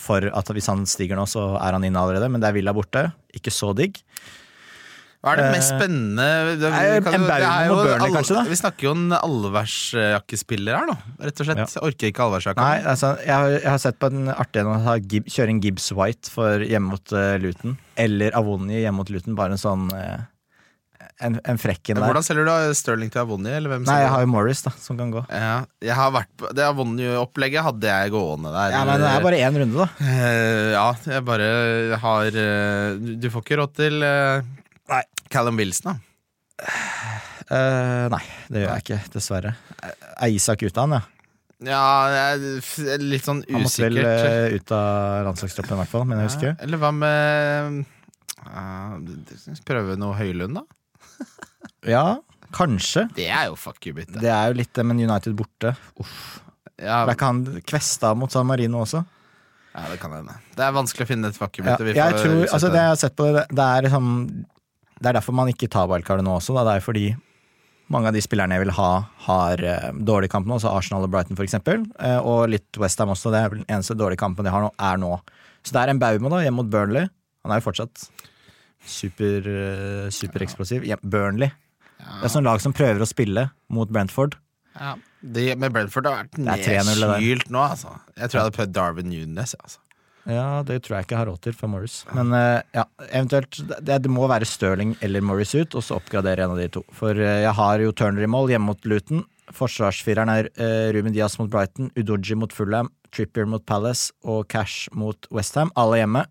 [0.00, 2.74] for at Hvis han stiger nå, så er han inne allerede, men det er Villa
[2.76, 3.06] borte.
[3.36, 4.00] Ikke så digg.
[5.24, 6.24] Hva er det mest spennende
[6.60, 7.22] det, vi kan en
[7.64, 8.42] jo og Burnley, kanskje, da?
[8.50, 10.96] Vi snakker jo en allværsjakkespiller her, nå.
[11.24, 11.62] Rett og slett.
[11.64, 11.84] Ja.
[11.88, 12.66] Orker ikke allværsjakka.
[12.66, 15.88] Nei, altså, jeg, har, jeg har sett på en artig en å kjøre en Gibbs
[15.96, 17.78] White for hjemme mot uh, Luton.
[17.96, 19.38] Eller Avoni hjemme mot Luton.
[19.38, 20.20] Bare en sånn uh,
[21.22, 22.04] en, en frekken der.
[22.04, 25.22] Hvordan selger du Sterling til hvem Nei, jeg har jo Morris, da, som kan gå.
[25.30, 28.74] ja, jeg har vært på Det Avoni-opplegget hadde jeg gående der.
[28.74, 29.88] Ja, men det er bare én runde, da.
[30.00, 31.48] Uh, Ja, jeg bare
[32.02, 34.44] har uh, Du du får ikke råd til uh,
[34.90, 35.04] Nei.
[35.32, 35.98] Callum Wilson, da.
[37.44, 39.52] Uh, nei, det gjør jeg ikke, dessverre.
[39.84, 41.02] Er Isak ute han, ja?
[41.64, 41.80] Ja,
[42.12, 44.24] jeg er litt sånn Han måtte vel usikkert.
[44.28, 46.04] eh, ut av landslagstroppen, i hvert fall.
[46.10, 46.48] Men jeg husker.
[46.50, 47.84] Ja, Eller hva med
[48.44, 50.64] uh, Prøve noe Høylund, da?
[51.94, 52.04] Ja,
[52.56, 53.06] kanskje.
[53.16, 54.18] Det er jo fuck you-bytte.
[54.22, 55.74] Det er jo litt det, men United borte.
[56.00, 56.40] Uff.
[56.80, 59.04] Ja, Ble ikke han Kvesta mot San Marino også?
[59.74, 60.34] ja, det kan hende.
[60.54, 61.94] Det er vanskelig å finne et fuck Ja, you-bytte.
[61.98, 64.10] Jeg tror, altså det jeg har sett på det, det er liksom
[65.00, 66.54] Det er derfor man ikke tar wildcardet nå også.
[66.56, 66.64] Da.
[66.68, 67.06] Det er fordi
[67.92, 68.90] mange av de spillerne jeg vil ha,
[69.26, 71.82] har uh, dårlig kamp nå, så Arsenal og Brighton for eksempel.
[72.00, 73.32] eh, og litt Westham også.
[73.34, 75.10] Det er vel den eneste dårlige kampen de har nå, er nå.
[75.64, 77.10] Så det er en Baumo da, hjemme mot Burnley.
[77.44, 78.06] Han er jo fortsatt
[78.84, 80.86] super, uh, supereksplosiv.
[80.88, 81.50] Ja, Burnley.
[81.98, 84.38] Det er sånn lag som prøver å spille mot Brentford.
[84.74, 84.94] Ja.
[85.24, 87.12] De med Brentford har vært Det 3-0 det der.
[87.14, 87.94] nedkylt nå, altså.
[88.18, 89.54] Jeg tror jeg hadde prøvd Darwin Nunes.
[89.60, 89.83] Altså.
[90.24, 91.98] Ja, det tror jeg ikke jeg har råd til for Morris.
[92.16, 96.46] Men eh, ja, eventuelt det, det må være Stirling eller Morris ut, og så oppgradere
[96.46, 96.84] en av de to.
[96.96, 99.24] For eh, jeg har jo Turner i mål hjemme mot Luton.
[99.54, 104.88] Forsvarsfireren er uh, Ruben Diaz mot Brighton, Udoji mot Fulham, Trippier mot Palace og Cash
[104.96, 105.72] mot Westham.
[105.76, 106.24] Alle hjemme.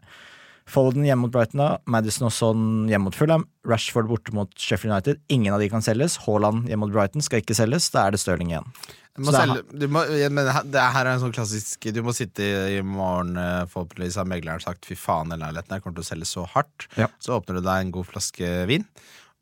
[0.70, 1.70] Foden hjemme mot Brighton, da.
[1.92, 3.46] Madison og Son hjemme mot Fulham.
[3.68, 5.22] Rashford borte mot Sheffield United.
[5.34, 6.20] Ingen av de kan selges.
[6.26, 7.90] Haaland hjemme mot Brighton skal ikke selges.
[7.94, 8.70] Da er det Stirling igjen.
[9.14, 10.02] Du må selge, du må,
[10.34, 14.26] men det her er en sånn klassisk Du må sitte i, morgen, eh, forhåpentligvis har
[14.30, 16.88] megleren sagt fy faen, den leiligheten her kommer til å selge så hardt.
[16.98, 17.12] Ja.
[17.22, 18.88] Så åpner du deg en god flaske vin,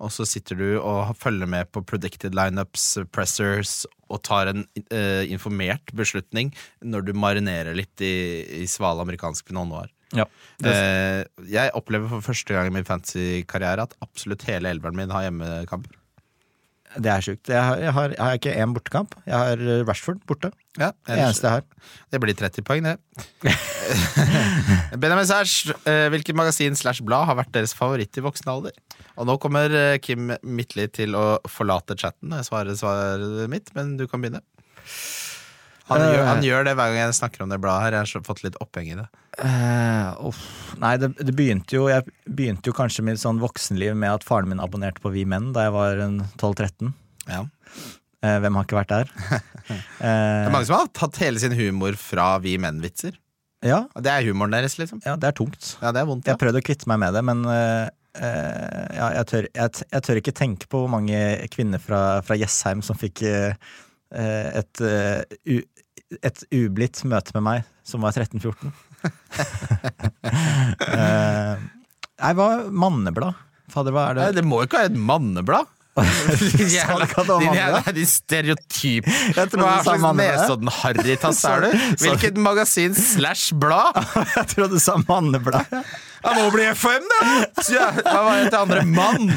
[0.03, 5.23] og så sitter du og følger med på predicted lineups, pressers, og tar en uh,
[5.23, 6.51] informert beslutning
[6.83, 9.87] når du marinerer litt i, i sval amerikansk pinot noir.
[10.17, 10.25] Ja.
[10.67, 15.27] Eh, jeg opplever for første gang i min fantasy-karriere at absolutt hele elveren min har
[15.29, 15.97] hjemmekamper.
[16.99, 17.47] Det er sjukt.
[17.47, 19.13] Jeg har, jeg har, jeg har ikke én bortekamp.
[19.23, 20.51] Jeg har eh, Rashford borte.
[20.79, 21.91] Ja, Det eneste jeg har.
[22.11, 22.97] Det blir 30 poeng, det.
[25.01, 28.75] Benjamin Sæsj, eh, hvilket magasin slash blad har vært deres favoritt i voksen alder?
[29.15, 33.71] Og nå kommer eh, Kim Midtli til å forlate chatten når jeg svarer svaret mitt,
[33.77, 34.43] men du kan begynne.
[35.91, 36.11] Han, Eh.
[36.15, 37.97] gjør, han gjør det hver gang jeg snakker om det bladet her.
[37.99, 39.07] Jeg har fått litt oppheng i det.
[39.41, 40.41] Uh, uff.
[40.81, 44.49] Nei, det, det begynte jo Jeg begynte jo kanskje mitt sånn voksenliv med at faren
[44.51, 46.01] min abonnerte på Vi Menn da jeg var
[46.41, 46.91] 12-13.
[47.31, 47.45] Ja.
[48.21, 49.13] Uh, hvem har ikke vært der?
[49.71, 53.15] Det Eh, er mange som har tatt hele sin humor fra Vi Menn-vitser.
[53.63, 54.99] ja, Det er humoren deres, liksom.
[55.05, 55.75] ja, det er tungt.
[55.81, 56.25] Ja, det er vondt.
[56.27, 57.45] Jeg har prøvd å kvitte meg med det, men
[58.11, 61.15] Uh, ja, jeg, tør, jeg, jeg tør ikke tenke på hvor mange
[61.53, 63.53] kvinner fra, fra Jessheim som fikk eh,
[64.59, 65.61] et, eh, u,
[66.19, 68.71] et ublidt møte med meg som var 13-14.
[70.21, 71.61] Eh,
[72.21, 73.37] Nei, hva Manneblad?
[73.71, 74.25] Fader, hva er det?
[74.27, 75.69] Nei, det må jo ikke være et manneblad.
[75.91, 77.05] Din jævla,
[77.41, 79.07] din, jævla, din stereotyp.
[79.35, 80.05] Jeg Hva slags.
[80.21, 81.73] Nesodden-harrytass er du?
[81.99, 83.97] Hvilket magasin slash blad?
[84.37, 85.67] Jeg trodde du sa Manneblad.
[86.21, 87.27] Ja, må bli FM, da!
[87.73, 88.81] Ja, Hva var det til andre?
[88.87, 89.31] Mann!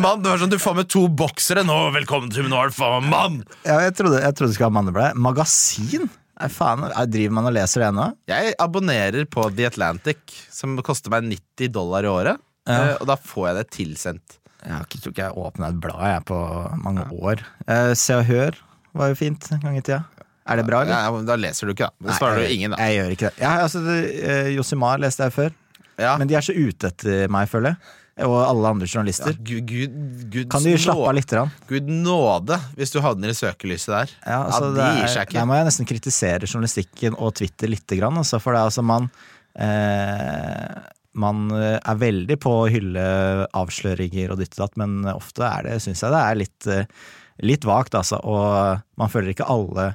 [0.00, 1.76] Mann, Det var sånn du får med to boksere nå.
[1.94, 3.36] Velkommen til Nå er du faen meg mann!
[3.68, 5.18] Ja, jeg trodde, jeg trodde du skulle ha Manneblad.
[5.28, 6.08] Magasin?
[6.40, 8.08] Nei, faen, er- Driver man og leser det ennå?
[8.32, 10.18] Jeg abonnerer på The Atlantic,
[10.52, 12.42] som koster meg 90 dollar i året.
[12.66, 12.80] Ja.
[12.80, 14.40] eh, Og da får jeg det tilsendt.
[14.64, 16.38] Jeg har ikke, tror ikke jeg åpna et blad jeg på
[16.82, 17.42] mange år.
[17.68, 18.56] Eh, Se og Hør
[18.96, 20.04] var jo fint en gang i tida.
[20.46, 20.94] Er det bra, eller?
[20.94, 22.06] Ja, men da leser du ikke, da.
[22.08, 22.76] Da svarer du ingen, da.
[22.86, 23.38] Jeg gjør ikke det.
[23.42, 25.54] Ja, altså, det, eh, Josimar leste jeg før,
[25.98, 26.16] Ja.
[26.18, 27.76] men de er så ute etter meg, føler jeg.
[28.24, 29.34] Og alle andre journalister.
[29.44, 29.96] Gud, Gud,
[30.32, 31.26] Guds Kan de slappe nå- av litt?
[31.28, 31.50] Grann?
[31.68, 34.08] Gud nåde hvis du havner i søkelyset der.
[34.24, 35.32] Ja, altså, det det gir er, seg ikke.
[35.36, 38.82] Der må jeg nesten kritisere journalistikken og Twitter litt, grann, altså, for det er altså
[38.82, 39.10] man
[39.58, 40.80] eh,
[41.16, 43.06] Man eh, er veldig på å hylle
[43.56, 47.08] avsløringer og ditt datt, men ofte er det, syns jeg det er litt, eh,
[47.46, 48.20] litt vagt, altså.
[48.22, 49.94] Og man føler ikke alle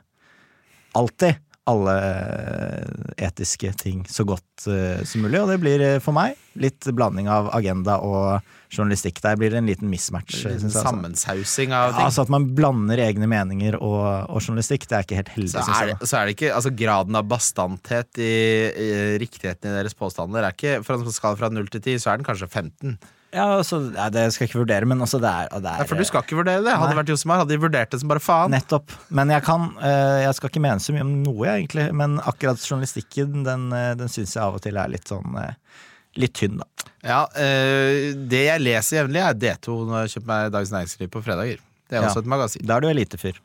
[0.97, 5.38] alltid alle eh, etiske ting så godt uh, som mulig.
[5.43, 9.21] Og det blir eh, for meg litt blanding av agenda og journalistikk.
[9.21, 10.39] Der blir det en liten mismatch.
[10.41, 10.84] synes jeg, altså.
[10.88, 12.08] Sammensausing av ting.
[12.08, 15.54] Altså at man blander egne meninger og, og journalistikk, det er ikke helt heldig.
[15.54, 18.34] så er, det, så er det ikke altså Graden av bastanthet i,
[18.71, 22.13] i riktigheten i deres påstander er ikke For en skala fra 0 til 10, så
[22.13, 22.97] er den kanskje 15.
[23.32, 25.88] Ja, altså, ja, det skal jeg ikke vurdere, men altså det er, det er Ja,
[25.88, 26.74] for du skal ikke vurdere det.
[26.76, 28.52] Hadde det vært Josemar, hadde de vurdert det som bare faen.
[28.52, 28.91] Nettopp.
[29.10, 31.86] Men jeg kan eh, Jeg skal ikke mene så mye om noe, jeg, egentlig.
[31.96, 35.54] Men akkurat journalistikken, den, eh, den syns jeg av og til er litt sånn eh,
[36.20, 36.65] Litt tynn, da.
[37.08, 41.62] Ja, Det jeg leser jevnlig, er D2 når jeg kjøper meg Dagens Næringsliv på fredager.
[41.88, 42.10] Det er Ja.
[42.10, 42.65] også et magasin.
[42.67, 43.39] Da er du elitefyr.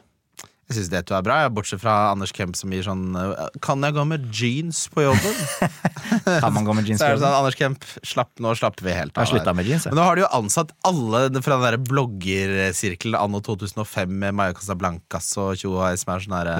[0.66, 3.84] Jeg syns D2 er bra, ja, bortsett fra Anders Kemp som gir sånn eh, Kan
[3.86, 5.36] jeg gå med jeans på jobben?
[6.42, 6.98] Kan man gå med jeans?
[6.98, 7.22] Så er det på jobben?
[7.22, 9.30] sånn, Anders Kemp, slapp, nå slapper vi helt av.
[9.30, 9.94] Jeg med jeans, jeg.
[9.94, 14.58] Men nå har de jo ansatt alle fra den der bloggersirkelen anno 2005 med Maja
[14.58, 16.58] Casablancas og Tjo og Hei, som er sånn herre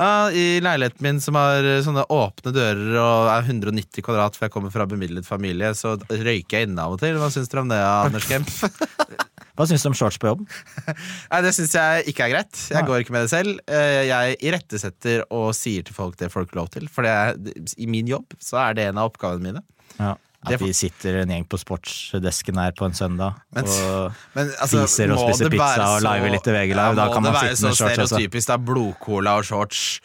[0.00, 4.48] ah, I leiligheten min som har eh, sånne åpne dører og er 190 kvadrat, for
[4.48, 7.20] jeg kommer fra bemidlet familie, så røyker jeg inne av og til.
[7.20, 8.48] Hva syns dere om det, Anders Kemp?
[9.56, 10.42] Hva syns du om shorts på jobb?
[11.32, 12.58] Nei, Det syns jeg ikke er greit.
[12.68, 12.86] Jeg Nei.
[12.90, 13.58] går ikke med det selv.
[13.66, 16.88] Eh, Jeg irettesetter og sier til folk det folk har lov til.
[16.92, 17.40] For det er,
[17.80, 19.64] i min jobb så er det en av oppgavene mine.
[19.96, 20.14] Ja.
[20.46, 24.50] Det At de sitter en gjeng på sportsdesken her på en søndag Men- og Men,
[24.60, 26.92] altså, spiser og spiser pizza og så- liver litt i VG Live.
[26.92, 28.06] Ja, da kan man det være sitte så med shorts også.
[28.14, 28.46] stereotypisk.
[28.46, 30.00] Det er blodcola og shorts.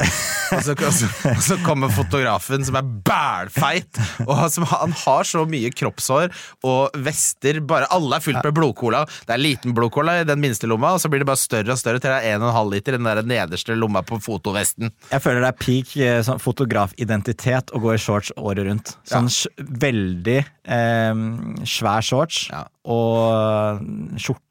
[0.51, 5.23] og, så, og, så, og så kommer fotografen som er bælfeit, og som han har
[5.29, 6.31] så mye kroppshår
[6.67, 7.59] og vester.
[7.61, 9.05] Bare, alle er fylt med blodcola.
[9.27, 11.79] Det er liten blodcola i den minste lomma, og så blir det bare større og
[11.81, 14.91] større til det er 1,5 liter i den der nederste lomma på fotovesten.
[15.11, 18.95] Jeg føler det er peak eh, sånn fotografidentitet å gå i shorts året rundt.
[19.07, 19.65] Sånn ja.
[19.85, 21.13] veldig eh,
[21.65, 22.63] svær shorts Ja.
[22.83, 23.79] og
[24.17, 24.45] skjorte,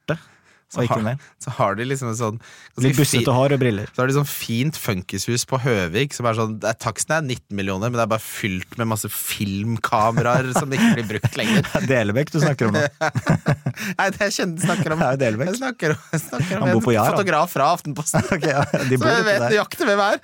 [0.84, 3.88] ikke har, så har de liksom en sånn så Litt bussete hår og briller.
[3.90, 7.24] Så har de sånn fint funkishus på Høvik som er sånn det er, Taksten er
[7.26, 11.66] 19 millioner, men det er bare fylt med masse filmkameraer som ikke blir brukt lenger.
[11.90, 12.84] Delebekk du snakker om nå.
[13.98, 15.50] Nei, det jeg kjenner snakker om Det er jo Delbekk.
[15.50, 18.26] Jeg snakker, om- jeg snakker om Han bor på Jar, fotograf fra Aftenposten.
[18.36, 20.20] okay, ja, de Så jeg vet nøyaktig hvem er.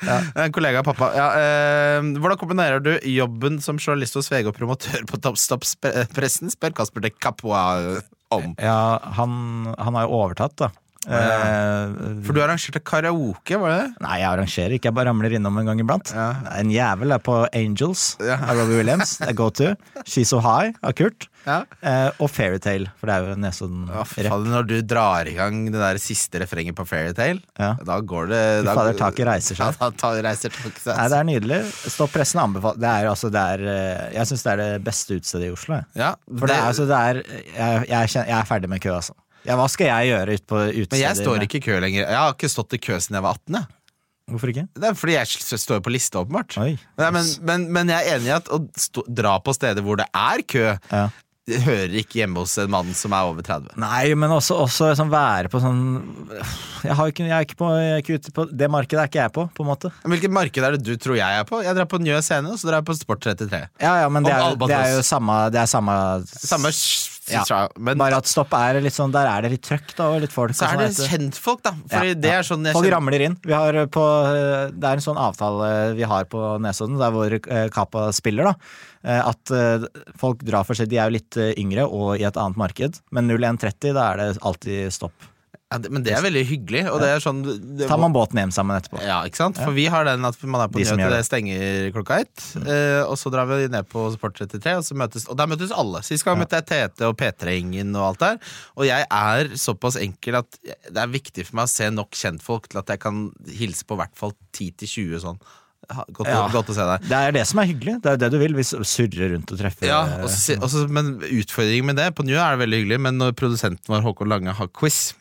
[0.47, 1.11] En kollega av pappa.
[1.19, 6.77] Ja, øh, hvordan kombinerer du jobben som journalist hos VG og promotør på Toppstopp-pressen, spør
[6.77, 8.55] Kasper de Capois om.
[8.59, 10.71] Ja, han, han har jo overtatt, da.
[11.07, 14.03] Eh, For du arrangerte karaoke, var det det?
[14.07, 16.12] Nei, jeg arrangerer ikke, jeg bare ramler innom en gang iblant.
[16.14, 16.29] Ja.
[16.59, 18.37] En jævel er på Angels Ja.
[18.42, 19.16] av Robbie Williams.
[19.23, 19.75] Det er go to.
[20.05, 21.29] She's So High av Kurt.
[21.47, 21.61] Ja.
[21.81, 24.03] Eh, og Fairytale, for det er jo Nesodden Ja,
[24.42, 27.77] når du drar i gang det der siste refrenget på Fairytale, Ja.
[27.87, 29.77] da går det da, fader, taket reiser seg.
[29.81, 30.97] Ja, da reiser taket seg.
[30.97, 31.61] Nei, det er nydelig.
[31.87, 35.21] Stopp pressen anbefaler Det er altså det er, eh, Jeg syns det er det beste
[35.21, 35.75] utstedet i Oslo.
[35.77, 35.85] jeg.
[36.03, 39.14] ja, For det er altså det er Jeg, jeg, jeg er ferdig med kø, altså.
[39.47, 40.93] Ja, hva skal jeg gjøre ut på utesteder?
[40.97, 42.03] Men jeg står ikke i kø lenger.
[42.05, 43.59] Jeg har ikke stått i kø siden jeg var 18.
[43.61, 43.73] Jeg.
[44.27, 44.65] Hvorfor ikke?
[44.75, 46.57] Det er fordi jeg står på liste, åpenbart.
[46.59, 46.73] Oi.
[46.99, 50.01] Nei, men, men, men jeg er enig i at å stå, dra på steder hvor
[50.03, 51.05] det er kø, Ja.
[51.47, 53.77] det hører ikke hjemme hos en mann som er over 30.
[53.79, 55.79] Nei, men også, også sånn være på sånn
[56.83, 59.13] jeg, har ikke, jeg, er ikke på, jeg er ikke ute på Det markedet er
[59.13, 59.93] ikke jeg på, på en måte.
[60.03, 61.61] Men Hvilket marked er det du tror jeg er på?
[61.63, 63.63] Jeg drar på Njø scene, og så drar jeg på Sport 33.
[63.79, 65.95] Ja, ja, men det er, det er jo samme Det er samme,
[66.35, 66.75] Samme
[67.31, 67.69] Ja.
[67.79, 70.33] men Bare at stopp er litt sånn Der er det litt trøkk, da, og litt
[70.35, 70.55] folk.
[70.55, 71.73] så er det kjentfolk, da.
[71.91, 73.39] For Ja, det er sånn jeg Folk kjenner ramler inn.
[73.43, 74.05] Vi har på,
[74.77, 78.53] det er en sånn avtale vi har på Nesodden, der hvor eh, Kappa spiller.
[78.53, 78.55] da
[79.07, 79.87] Eh, At eh,
[80.19, 83.01] folk drar for seg De er jo litt eh, yngre og i et annet marked,
[83.15, 85.29] men 01.30 da er det alltid stopp.
[85.66, 88.38] Ja, det, Men det er veldig hyggelig, og det er sånn det, Tar man båten
[88.38, 89.00] hjem sammen etterpå.
[89.02, 89.59] Ja, ikke sant?
[89.59, 92.44] For vi har den at man er på De til det stenger klokka ett.
[92.62, 95.74] eh, og så drar vi ned på Sport 33, og, så møtes, og der møtes
[95.74, 96.05] alle.
[96.07, 98.38] Sist gang møtte jeg Tete og P3-gjengen og alt der.
[98.79, 102.70] Og jeg er såpass enkel at det er viktig for meg å se nok kjentfolk
[102.70, 103.26] til at jeg kan
[103.59, 105.42] hilse på i hvert fall 10-20 sånn.
[105.87, 106.46] Godt, Ja.
[106.50, 107.05] godt å se deg.
[107.11, 107.98] Det er det som er hyggelig.
[108.02, 108.55] Det er det du vil.
[108.59, 109.87] Hvis surrer rundt og treffer.
[109.87, 113.37] Ja, også, også, men utfordringen med det På Njø er det veldig hyggelig, men når
[113.38, 115.14] produsenten vår Håkon Lange har quiz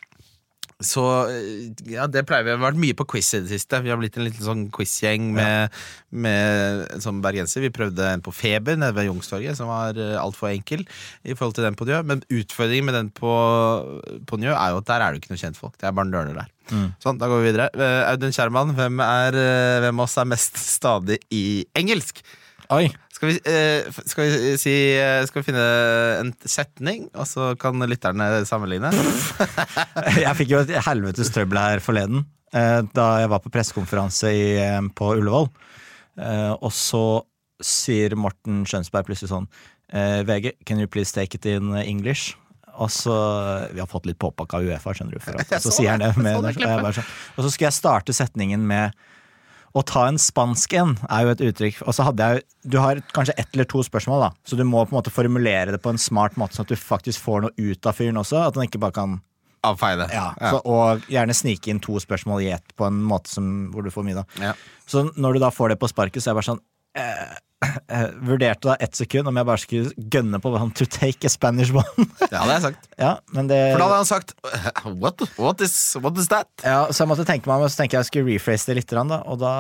[0.84, 3.80] så eh, ja, det pleier vi Vi har vært mye på quiz i det siste.
[3.84, 5.76] Vi har blitt en liten sånn quizgjeng med,
[6.12, 7.64] med sånn bergenser.
[7.64, 10.84] Vi prøvde en på Feber nede ved Youngstorget, som var uh, altfor enkel
[11.24, 12.02] i forhold til den på Njø.
[12.08, 13.32] Men utfordringen med den på,
[14.28, 15.78] på Njø er jo at der er det ikke noe kjentfolk.
[15.80, 16.52] Det er bare nørner der.
[17.04, 17.70] Sånn, da går vi videre.
[17.78, 22.24] Eh, Audun Kjerman, hvem, er, eh, hvem av oss er mest stadig i engelsk?
[22.74, 22.90] Oi!
[23.16, 25.66] Skal vi, eh, skal vi si eh, Skal vi finne
[26.20, 28.92] en setning, og så kan lytterne sammenligne?
[30.26, 34.46] Jeg fikk jo et helvetes trøbbel her forleden eh, da jeg var på pressekonferanse i,
[34.96, 35.50] på Ullevål.
[36.64, 37.04] Og så
[37.64, 39.48] sier Morten Skjønsberg plutselig sånn
[40.28, 42.38] VG, can you please take it in English?
[42.80, 43.16] Og så,
[43.74, 45.24] Vi har fått litt påpakk av Uefa, skjønner du.
[45.24, 47.80] For Jeg så sier han det med, og, jeg bare sånn, og så skal jeg
[47.80, 48.96] starte setningen med
[49.76, 51.82] Å ta en spansk en er jo et uttrykk.
[51.84, 54.30] Og så hadde jeg Du har kanskje ett eller to spørsmål, da.
[54.48, 56.80] Så du må på en måte formulere det på en smart måte, sånn at du
[56.80, 58.40] faktisk får noe ut av fyren også.
[58.48, 59.18] At han ikke bare kan
[59.66, 60.08] Avfeie det.
[60.14, 63.82] ja, Så, Og gjerne snike inn to spørsmål i ett på en måte som, hvor
[63.84, 64.26] du får mye, da.
[64.52, 64.54] Ja.
[64.86, 66.62] Så når du da får det på sparket, så er jeg bare sånn
[67.02, 71.26] eh, eh, Vurderte da ett sekund om jeg bare skulle gønne på han to take
[71.26, 71.86] a Spanish one.
[72.26, 72.88] Ja, det hadde jeg sagt.
[73.00, 74.34] ja, men det For da hadde han sagt
[75.02, 76.50] What, what, is, what is that?
[76.64, 78.78] ja, Så jeg måtte tenke meg om, og så tenkte jeg jeg skulle rephrase det
[78.82, 79.54] litt, da, og da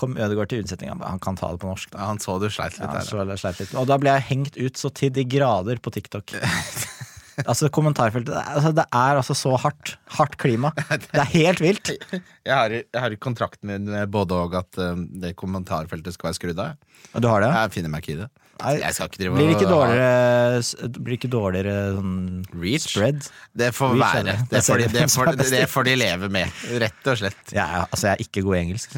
[0.00, 0.92] kom Ødegaard til unnsetning.
[1.02, 1.90] Han kan ta det på norsk.
[1.92, 2.00] Da.
[2.00, 3.36] Ja, han så du sleit litt Ja, der.
[3.40, 3.74] sleit litt.
[3.78, 6.34] Og da ble jeg hengt ut så til de grader på TikTok.
[7.42, 9.96] altså kommentarfeltet altså, det er altså så hardt.
[10.14, 10.70] Hardt klima.
[10.76, 11.90] Det er helt vilt.
[12.14, 16.38] Jeg har, jeg har kontrakten min med både og at um, det kommentarfeltet skal være
[16.38, 16.80] skrudd av.
[17.14, 17.52] Og du har det?
[17.54, 18.30] Jeg finner meg ikke i det.
[18.60, 22.12] Nei, Jeg skal ikke drive Blir det ikke dårligere, blir ikke dårligere sånn
[22.54, 22.84] Reach?
[22.86, 23.26] spread?
[23.58, 24.36] Det får Reach, være.
[24.52, 27.42] Det får, de, det, får, det får de leve med, rett og slett.
[27.56, 28.94] Ja, altså, jeg er ikke god i engelsk.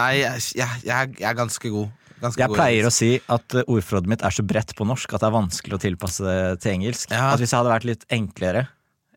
[0.00, 1.92] Nei, jeg, jeg, jeg er ganske god.
[2.24, 5.24] Ganske Jeg pleier å si at uh, ordforrådet mitt er så bredt på norsk at
[5.24, 7.12] det er vanskelig å tilpasse det til engelsk.
[7.12, 7.34] Ja.
[7.34, 8.66] At Hvis jeg hadde vært litt enklere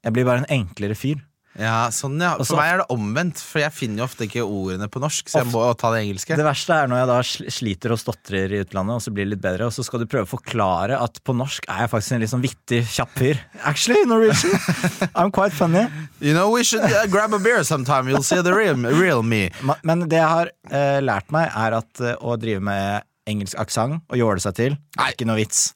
[0.04, 1.22] Jeg blir bare en enklere fyr.
[1.58, 2.36] Ja, sånn ja.
[2.38, 5.42] For meg er det omvendt, for jeg finner jo ofte ikke ordene på norsk, så
[5.42, 6.38] jeg må ta det engelske.
[6.38, 7.18] Det verste er når jeg da
[7.58, 10.08] sliter og stotrer i utlandet, og så blir det litt bedre, og så skal du
[10.10, 13.42] prøve å forklare at på norsk er jeg faktisk en litt sånn vittig, kjapp fyr.
[13.64, 14.54] Actually, Norwegian,
[15.18, 15.88] I'm quite funny.
[16.22, 19.48] You know, we should uh, grab a beer sometime, you'll see the real, real me.
[19.82, 24.06] Men det jeg har uh, lært meg, er at uh, å drive med engelsk aksent
[24.08, 25.72] og jåle seg til, er ikke noe vits.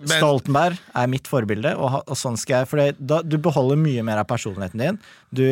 [0.00, 4.02] Men- Stoltenberg er mitt forbilde, og, og sånn skal jeg For da, du beholder mye
[4.06, 4.98] mer av personligheten din.
[5.32, 5.44] Du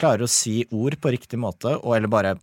[0.00, 2.36] klarer å si ord på riktig måte, og, eller bare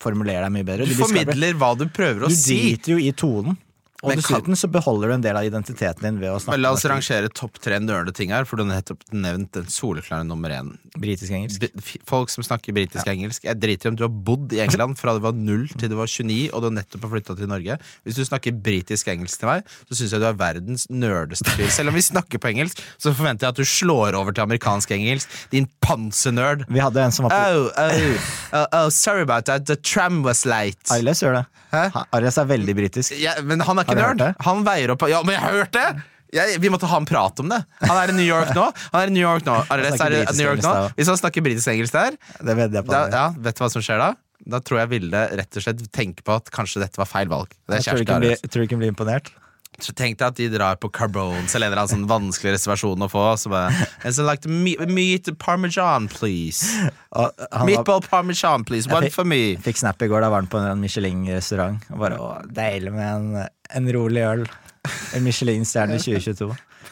[0.00, 0.86] formulere deg mye bedre.
[0.86, 2.56] Du du formidler hva du prøver å Du si.
[2.76, 3.58] driter jo i tonen.
[4.00, 6.62] Og Men dessuten så beholder du en del av identiteten din ved å snakke Men
[6.64, 10.52] la oss rangere topp tre nerdeting her, for du har nettopp nevnt den soleklare nummer
[10.56, 10.72] én.
[10.96, 11.66] britisk engelsk.
[12.08, 13.44] Folk som snakker britisk engelsk.
[13.44, 15.96] Jeg driter i om du har bodd i England fra du var null til du
[15.98, 17.76] var 29, og du har nettopp har flytta til Norge.
[18.08, 21.68] Hvis du snakker britisk engelsk til meg, så syns jeg du er verdens nerdeste fyr.
[21.68, 24.96] Selv om vi snakker på engelsk, så forventer jeg at du slår over til amerikansk
[24.96, 25.28] engelsk.
[25.52, 26.64] Din pansernerd.
[26.72, 29.66] Vi hadde en som var på Oh, oh, oh, oh, sorry about that.
[29.66, 30.78] The tram was late.
[30.90, 31.46] Ailes gjør det.
[31.70, 32.04] Hæ?
[32.16, 33.14] Ailes er veldig britisk.
[33.20, 34.40] Ja, men han er ikke nerd.
[34.46, 35.88] Han veier opp Ja, men jeg har hørt det!
[36.30, 37.58] Jeg, vi måtte ha en prat om det.
[37.82, 38.68] Han er i New York nå.
[38.92, 39.56] Han er i New York nå.
[39.74, 40.74] Arles er New York nå.
[40.94, 42.94] Hvis han snakker britisk engelsk der, Det vedder jeg på.
[42.94, 44.12] da, ja, vet du hva som skjer da?
[44.54, 47.50] Da tror jeg Vilde rett og slett tenker på at kanskje dette var feil valg.
[47.66, 49.34] Det er jeg tror du ikke ikke blir imponert.
[49.80, 53.04] Så tenk deg at de drar på Carbones eller en eller annen sånn vanskelig reservasjon
[53.06, 53.22] å få.
[53.40, 53.70] Så bare,
[54.04, 56.66] and so like to meet, meet parmesan, please.
[57.64, 58.90] Meatball parmesan, please.
[58.92, 59.56] One for me.
[59.62, 61.86] fikk snap i går, da var han på en Michelin-restaurant.
[61.94, 64.48] Og bare, å, Deilig med en, en rolig øl.
[65.14, 66.50] En Michelin-stjerne i 2022.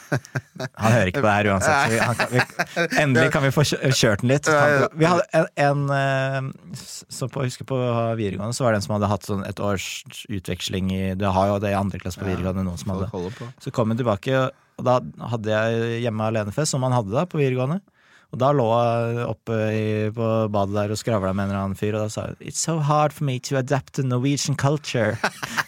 [0.09, 1.97] Han hører ikke på det her uansett.
[2.19, 4.49] Kan, vi, endelig kan vi få kjørt den litt.
[4.49, 7.81] Vi hadde en, en eh, så på, jeg husker på
[8.19, 9.89] videregående så var det en som hadde hatt sånn et års
[10.33, 12.65] utveksling i Du har jo det i andre klasse på videregående.
[12.69, 13.53] Noen som hadde.
[13.65, 14.99] Så kom hun tilbake, og da
[15.35, 17.81] hadde jeg hjemme alene-fest, som man hadde da på videregående.
[18.29, 21.79] Og da lå jeg oppe i, på badet der og skravla med en eller annen
[21.81, 25.17] fyr, og da sa hun It's so hard for me to adapt to Norwegian culture.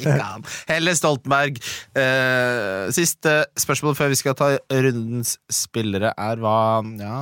[0.00, 0.46] Ikke an.
[0.70, 1.60] Helle Stoltenberg.
[1.98, 6.56] Eh, siste spørsmål før vi skal ta rundens spillere, er hva
[7.00, 7.18] ja,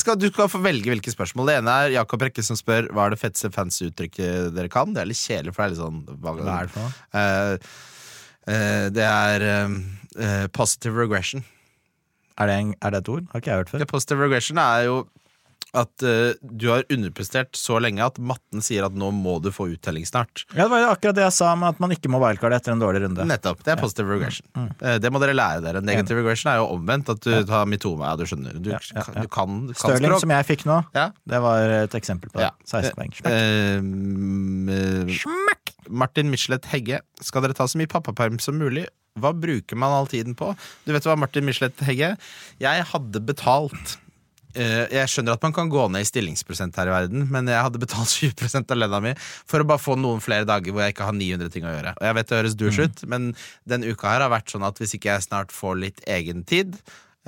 [0.00, 1.50] skal, Du skal få velge hvilke spørsmål.
[1.50, 4.94] Det ene er Jakob Rekke som spør hva er det feteste fancy uttrykket dere kan.
[4.94, 6.96] Det er litt kjedelig, for det er litt sånn Hva, Hva er det for noe?
[7.20, 7.76] Eh,
[8.54, 9.78] eh, det er eh,
[10.18, 11.46] eh, positive regression.
[12.38, 13.24] Er det, en, er det et ord?
[13.32, 13.80] Har ikke jeg hørt før.
[13.82, 14.98] Det positive regression er jo
[15.76, 19.66] at uh, du har underprestert så lenge at matten sier at nå må du få
[19.74, 20.44] uttelling snart.
[20.54, 22.72] Ja, Det var jo akkurat det jeg sa, om at man ikke må wildcarde etter
[22.72, 23.26] en dårlig runde.
[23.28, 23.60] Nettopp.
[23.66, 24.46] Det er positive regression.
[24.80, 25.82] Eh, Det må dere lære dere.
[25.84, 27.12] Negative regression er jo omvendt.
[27.12, 28.12] At du tar mitoma.
[28.12, 28.56] Ja, du skjønner.
[28.56, 29.22] Du, Ja, ja, ja.
[29.22, 31.10] du kan, du kan Stirling, som jeg fikk nå, Ja.
[31.28, 32.48] det var et eksempel på det.
[32.48, 32.52] Ja.
[32.64, 33.12] 16 poeng.
[33.28, 33.78] Eh,
[34.68, 35.18] Uh, eh,
[35.88, 37.00] Martin Michelet Hegge.
[37.24, 38.86] Skal dere ta så mye pappaperm som mulig?
[39.18, 40.52] Hva bruker man all tiden på?
[40.86, 42.12] Du vet hva, Martin Michelet Hegge?
[42.62, 43.96] Jeg hadde betalt
[44.58, 47.80] Jeg skjønner at man kan gå ned i stillingsprosent her i verden, men jeg hadde
[47.82, 51.08] betalt 20 av lønna mi for å bare få noen flere dager hvor jeg ikke
[51.10, 51.96] har 900 ting å gjøre.
[51.98, 53.28] Og jeg vet det høres douche ut, men
[53.70, 56.74] den uka her har vært sånn at hvis ikke jeg snart får litt egen tid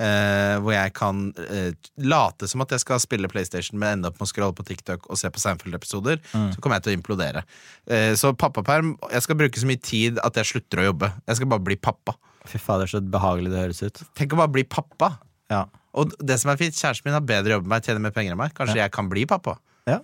[0.01, 4.19] eh, hvor jeg kan eh, late som at jeg skal spille PlayStation, men ende opp
[4.19, 7.43] med å scrolle på TikTok og se på Seinfeld-episoder, så kommer jeg til å implodere.
[7.87, 11.11] Eh, så pappaperm Jeg skal bruke så mye tid at jeg slutter å jobbe.
[11.27, 12.15] Jeg skal bare bli pappa.
[12.49, 14.01] Fy fader, så behagelig det høres ut.
[14.17, 15.13] Tenk å bare bli pappa.
[15.51, 15.67] Ja.
[15.97, 18.35] Og det som er fint, kjæresten min har bedre jobb enn meg, tjener mer penger
[18.35, 18.53] enn meg.
[18.57, 19.57] Kanskje jeg kan bli pappa.
[19.89, 19.99] ja.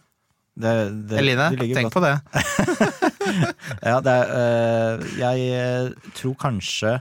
[0.58, 0.72] Det,
[1.06, 2.16] det, Eline, det tenk på det.
[3.84, 4.30] Ja, det er,
[4.98, 6.96] øh, jeg tror kanskje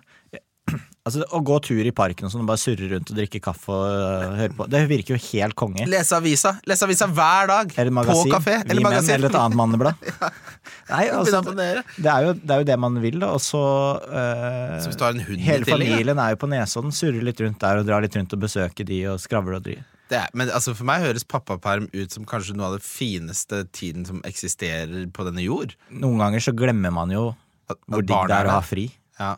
[1.07, 3.85] Altså, Å gå tur i parken og sånn, bare surre rundt og drikke kaffe og
[3.87, 5.87] øh, høre på, det virker jo helt konge.
[5.87, 7.75] Lese avisa Lese avisa hver dag.
[7.79, 8.33] Eller magasin.
[8.33, 8.57] På kafé.
[8.67, 9.13] Vi magasin.
[9.13, 10.09] Menn eller et annet manneblad.
[10.91, 13.31] Nei, altså, det, er jo, det er jo det man vil, da.
[13.37, 13.63] Og så
[14.03, 17.23] uh, Så hvis du har en hund i Hele familien er jo på Nesodden, surrer
[17.27, 19.87] litt rundt der og drar litt rundt og besøker de og skravler og driver.
[20.11, 23.65] Det er, men altså For meg høres pappaperm ut som kanskje noe av det fineste
[23.75, 25.75] tiden som eksisterer på denne jord.
[25.91, 27.29] Noen ganger så glemmer man jo
[27.67, 28.91] hvor at digg det er å ha fri.
[29.19, 29.35] Ja.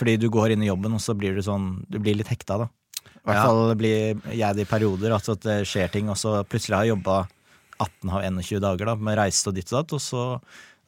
[0.00, 2.56] Fordi du går inn i jobben, og så blir du sånn Du blir litt hekta,
[2.64, 2.68] da.
[3.20, 3.44] I hvert Ja.
[3.44, 6.86] fall blir jeg det i perioder, altså at det skjer ting, og så plutselig har
[6.88, 7.18] jeg jobba
[7.80, 10.24] 18 av 21 dager da, med reise og ditt og datt, og så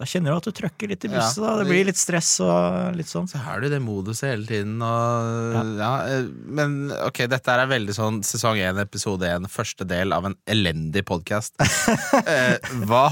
[0.03, 1.53] da kjenner du at du trøkker litt i bussen Ja.
[1.61, 3.29] Det blir litt stress og litt sånn.
[3.31, 4.81] Så har du det moduset hele tiden.
[4.83, 5.93] Og, ja.
[6.03, 6.23] Ja,
[6.59, 11.05] men ok, dette er veldig sånn sesong 1, episode 1, første del av en elendig
[11.07, 11.55] podkast.
[12.27, 12.59] eh,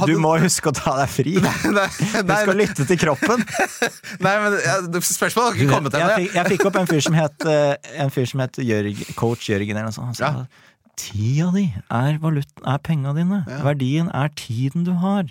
[0.09, 1.37] Du må huske å ta deg fri.
[1.39, 1.47] Du
[1.79, 1.87] nei,
[2.27, 3.47] nei, skal lytte til kroppen.
[4.27, 4.59] nei, men
[4.99, 6.19] Spørsmålet har ikke kommet jeg, ennå.
[6.25, 9.47] fikk, jeg fikk opp en fyr som het, eh, en fyr som het Jørg, coach
[9.53, 10.11] Jørgen eller noe sånt.
[10.11, 10.67] Han sa
[11.01, 13.45] tida di er, valut, er penga dine.
[13.65, 15.31] Verdien er tiden du har.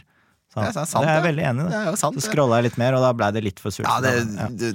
[0.54, 0.68] Sa han.
[0.74, 1.70] Det er sant, det er jeg veldig enig i.
[1.74, 3.86] Det sant, Så scrolla jeg litt mer, og da blei det litt for surt.
[3.88, 4.47] Ja, det, Ja.
[4.50, 4.72] det,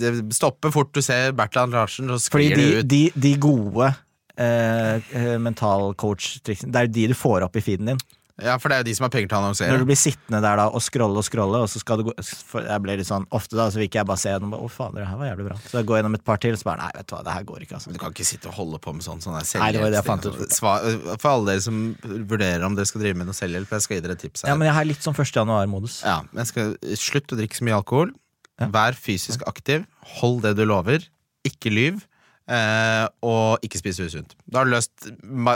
[0.00, 2.88] det stopper fort du ser Bertrand Larsen, så sklir de, det ut.
[2.88, 3.90] de, de gode
[4.38, 8.00] eh, eh, mental-coach-triksene, det er jo de du får opp i feeden din.
[8.38, 10.38] Ja, for det er jo de som har penger til å Når du blir sittende
[10.44, 13.08] der da og scrolle og scrolle, og så skal du gå for Jeg blir litt
[13.08, 15.18] sånn, Ofte da så vil ikke jeg bare se og bare, å fader, det her
[15.18, 15.56] var jævlig bra.
[15.64, 17.48] Så jeg går gjennom et par til, så bare nei, vet du hva, det her
[17.48, 17.78] går ikke.
[17.78, 19.22] altså Men du kan ikke sitte og holde på med sånn.
[19.24, 20.58] sånn selvhjelpsting.
[20.62, 24.04] For alle dere som vurderer om dere skal drive med noe selvhjelp, jeg skal gi
[24.06, 24.52] dere et tips her.
[24.52, 25.34] Ja, men jeg har litt sånn 1.
[25.40, 25.98] januar-modus.
[26.06, 28.14] Ja, men jeg skal Slutt å drikke så mye alkohol.
[28.58, 28.70] Ja.
[28.74, 29.82] Vær fysisk aktiv.
[30.20, 31.02] Hold det du lover.
[31.46, 32.04] Ikke lyv.
[32.48, 34.32] Eh, og ikke spise usunt.
[34.48, 35.10] Da har du løst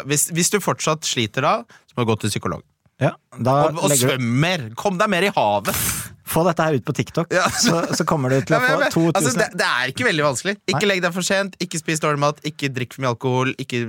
[0.04, 1.54] hvis, hvis du fortsatt sliter da,
[1.88, 2.64] så må du gå til psykolog.
[3.02, 4.68] Ja, Og, og legger svøm mer!
[4.78, 5.76] Kom deg mer i havet!
[6.32, 7.42] Få dette her ut på TikTok, Ja.
[7.50, 10.54] så, så kommer du til å få 2000 altså, det, det er ikke veldig vanskelig.
[10.70, 10.88] Ikke Nei.
[10.94, 13.82] legg deg for sent, ikke spis dårlig mat, ikke drikk for mye alkohol, ikke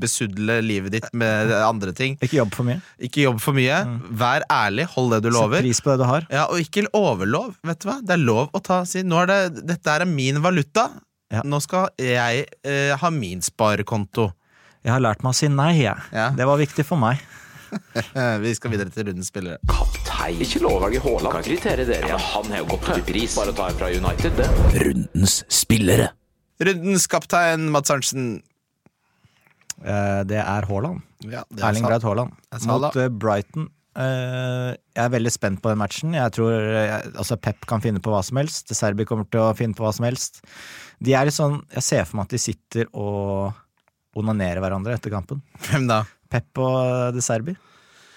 [0.00, 2.16] besudle livet ditt med andre ting.
[2.24, 2.78] Ikke jobb for mye.
[3.04, 3.82] Ikke jobb for mye.
[4.22, 5.64] Vær ærlig, hold det du Sett lover.
[5.66, 6.26] pris på det du har.
[6.32, 7.54] Ja, Og ikke overlov.
[7.68, 7.98] Vet du hva?
[8.00, 10.88] Det er lov å ta si Nå er det, Dette er min valuta.
[11.32, 11.42] Ja.
[11.48, 14.30] Nå skal jeg eh, ha min sparekonto.
[14.82, 15.96] Jeg har lært meg å si nei, jeg.
[16.12, 16.30] Ja.
[16.36, 17.20] Det var viktig for meg.
[17.72, 19.58] Eh, Vi skal videre til rundens spillere.
[19.70, 20.40] Kaptein.
[20.44, 21.32] Ikke lov å velge Haaland.
[21.38, 22.08] Kan kritere dere.
[22.12, 23.36] Ja, han har jo gått opp i pris.
[23.38, 24.48] Bare ta en fra United, det.
[24.84, 26.10] Rundens spillere.
[26.62, 28.26] Rundens kaptein Mads Arntzen.
[29.82, 31.00] Eh, Det er Haaland.
[31.26, 31.90] Ja, det er Erling sant.
[31.90, 32.36] Braut Haaland.
[32.68, 33.68] Mot eh, Brighton.
[33.98, 36.14] Eh, Jeg er veldig spent på den matchen.
[36.16, 38.68] Jeg tror eh, altså Pep kan finne på hva som helst.
[38.70, 40.42] De Serbi kommer til å finne på hva som helst.
[41.02, 43.52] De er litt sånn Jeg ser for meg at de sitter og
[44.18, 45.40] onanerer hverandre etter kampen.
[45.66, 46.02] Hvem da?
[46.32, 47.54] Pep og De Serbi.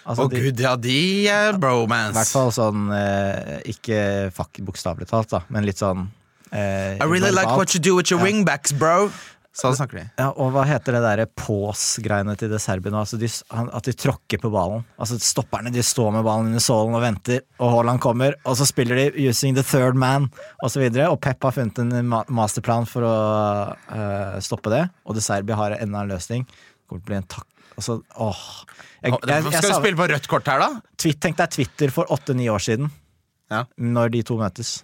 [0.06, 0.98] Å Altså, gud, ja, de
[1.34, 2.14] er bromance.
[2.14, 4.00] I hvert fall sånn eh, Ikke
[4.36, 6.04] fuck bokstavelig talt, da, men litt sånn
[6.52, 8.28] eh, I really like what you do with your Ja.
[8.30, 9.10] wingbacks, bro.
[9.56, 10.04] Sånn snakker de.
[10.20, 13.00] Ja, og hva heter det derre pås-greiene til De Serbi nå?
[13.06, 14.84] Altså de, at de tråkker på ballen.
[15.00, 18.68] Altså Stopperne de står med ballen under sålen og venter, og Haaland kommer, og så
[18.68, 20.28] spiller de 'using the third man'
[20.60, 20.84] osv.
[20.84, 23.16] Og, så og Pep har funnet en masterplan for å
[23.80, 26.44] uh, stoppe det, og De Serbi har enda en løsning.
[26.44, 27.48] Det kommer til å bli en takk...
[27.76, 28.42] Altså, åh.
[29.04, 30.70] Jeg, jeg, jeg, Skal du spille på rødt kort her, da?
[30.98, 32.92] Tenk deg Twitter for åtte-ni år siden,
[33.52, 33.66] Ja.
[33.78, 34.78] når de to møtes.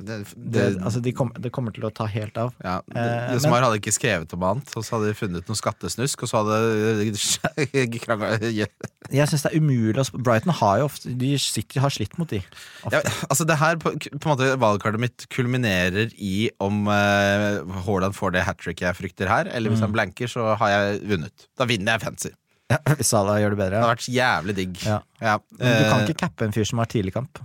[0.00, 2.52] Det, Det, altså, de kom, det kommer til å ta helt av.
[2.64, 2.94] Ja, det,
[3.34, 6.30] det, men- hadde ikke skrevet om annet, og så hadde de funnet noe skattesnusk, og
[6.30, 6.56] så hadde
[8.60, 8.66] ja,
[9.10, 12.40] Jeg synes det er umulig Brighton har jo ofte De sitter, har slitt mot de.
[12.92, 18.16] Ja, Altså Det her, på, på en måte valgkartet mitt kulminerer i om uh, Haaland
[18.16, 19.76] får det hat tricket jeg frykter her, eller Mm.
[19.76, 21.44] hvis han blanker, så har jeg vunnet.
[21.58, 22.30] Da vinner jeg fancy.
[22.98, 23.76] Hvis Salah gjør det bedre.
[23.76, 24.76] Det har vært jævlig digg.
[24.86, 24.96] Ja.
[25.20, 27.38] Ja, Men du kan eh, ikke cappe en fyr som har tidligkamp.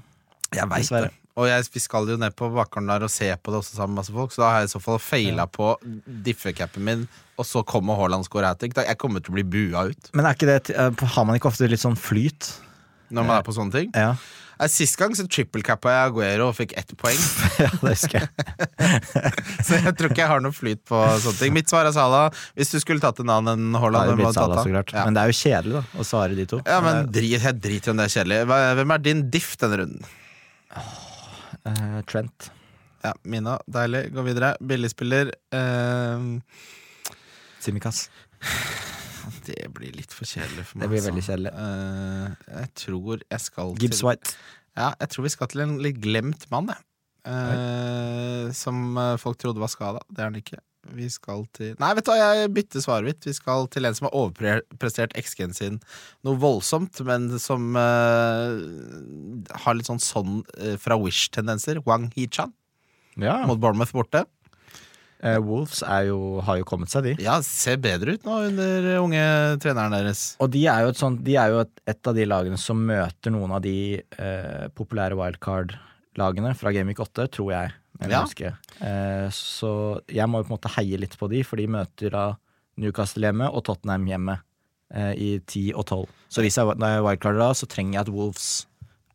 [0.56, 1.12] Jeg veit det.
[1.36, 3.96] Og jeg, vi skal jo ned på bakgården der og se på det også sammen
[3.96, 5.74] med masse folk, så da har jeg i så fall feila på
[6.24, 7.04] diffecapen min,
[7.36, 8.78] og så kommer Haaland score hat trick.
[8.80, 11.52] Jeg kommer til å bli bua ut Men er ikke det, eh, har man ikke
[11.52, 12.54] ofte litt sånn flyt?
[13.14, 13.92] når man er på sånne ting.
[13.94, 14.16] Ja,
[14.56, 17.20] Eh, Sist gang så trippelcappa jeg Aguero og fikk ett poeng.
[17.64, 18.30] ja det husker jeg.
[19.68, 21.56] Så jeg tror ikke jeg har noe flyt på sånne ting.
[21.56, 22.30] Mitt svar er Salah.
[22.56, 24.94] Hvis du skulle tatt en annen enn Haaland Salah, så klart.
[24.96, 25.04] Ja.
[25.08, 26.62] Men det er jo kjedelig da å svare de to.
[26.64, 28.40] ja, men drit, jeg driter om det er kjedelig.
[28.80, 30.08] Hvem er din diff denne runden?
[31.66, 32.52] Eh, Trent.
[33.06, 34.08] Ja, Mina, deilig.
[34.14, 34.56] Gå videre.
[34.62, 35.32] Billigspiller.
[35.54, 36.40] uh,
[37.62, 38.08] Simikaz.
[39.48, 40.86] det blir litt for kjedelig for meg.
[40.86, 41.12] Det blir altså.
[41.12, 41.54] veldig kjedelig.
[41.54, 44.36] uh, jeg tror jeg skal Gibbs til White.
[44.76, 46.84] Ja, jeg tror vi skal til en litt glemt mann, jeg.
[47.26, 50.02] Uh, som eh, folk trodde var skada.
[50.12, 50.60] Det er han ikke.
[50.94, 53.26] Vi skal til Nei, vet du hva, jeg bytter svaret mitt.
[53.26, 55.80] Vi skal til en som har overprestert XG-en sin
[56.26, 58.54] noe voldsomt, men som uh,
[59.66, 61.82] har litt sånn sånn uh, fra Wish-tendenser.
[61.88, 62.54] Wang Hichan
[63.18, 63.42] Ja.
[63.50, 64.26] mot Bournemouth borte.
[65.24, 67.14] Uh, Wolves er jo, har jo kommet seg, de.
[67.24, 69.24] Ja, ser bedre ut nå under unge
[69.64, 70.36] treneren deres.
[70.44, 72.84] Og de er jo et, sånt, de er jo et, et av de lagene som
[72.92, 77.74] møter noen av de uh, populære wildcard-lagene fra Gameweek 8, tror jeg.
[78.00, 78.20] Men Ja.
[78.20, 78.58] jeg husker.
[78.82, 82.12] Eh, så jeg må jo på en måte heie litt på de, for de møter
[82.12, 82.26] da
[82.78, 84.40] Newcastle hjemme og Tottenham hjemme
[84.94, 86.08] eh, i 10 og 12.
[86.30, 88.50] Så hvis jeg når jeg wildcarder da, så trenger jeg at Wolves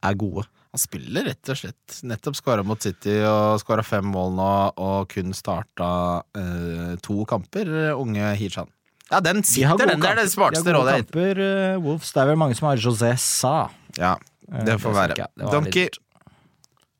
[0.03, 0.47] er gode.
[0.73, 1.97] Han spiller rett og slett.
[2.07, 7.69] Nettopp skåra mot City og skåra fem mål nå, og kun starta eh, to kamper,
[7.99, 8.71] unge Hirshan
[9.11, 9.99] Ja, den sitter, den.
[10.01, 10.31] Det er det kamper.
[10.31, 10.93] smarteste har rådet.
[10.95, 12.13] jeg- kamper, eh, Wolves.
[12.15, 13.69] Det er vel mange som har José Sa.
[13.99, 14.17] Ja,
[14.53, 15.27] Eh, det får så være.
[15.53, 15.89] Donkey.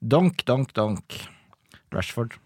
[0.01, 1.17] Donk, donk, donk.
[1.95, 2.37] Rashford.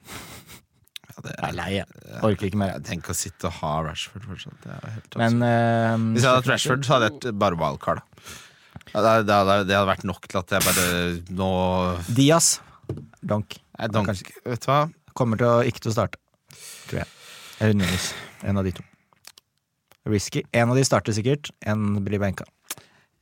[1.14, 1.86] Ja, det Jeg er lei, jeg.
[2.26, 2.72] Orker ikke mer.
[2.78, 4.68] jeg tenker å sitte og ha Rashford fortsatt.
[5.20, 8.02] Men uh, Hvis jeg hadde hatt Rashford, så hadde jeg vært bare wildcard.
[8.94, 10.88] Ja, det, det, hadde, det hadde vært nok til at jeg bare
[11.34, 11.50] nå
[12.14, 12.56] Diaz.
[13.24, 13.56] Donk.
[13.78, 14.80] Nei, donk, Kanskje Vet du hva?
[15.16, 16.18] Kommer til å ikke til å starte,
[16.88, 17.08] tror jeg.
[17.62, 18.10] Eller Nunes.
[18.44, 18.84] En av de to.
[20.10, 20.42] Risky.
[20.52, 22.44] En av de starter sikkert, en blir benka.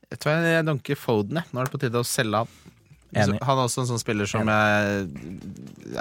[0.09, 1.49] Vet du hva, Jeg donker Foden, jeg.
[1.53, 2.72] Nå er det på tide å selge han.
[3.13, 3.39] Enig.
[3.45, 5.03] Han er også en sånn spiller som jeg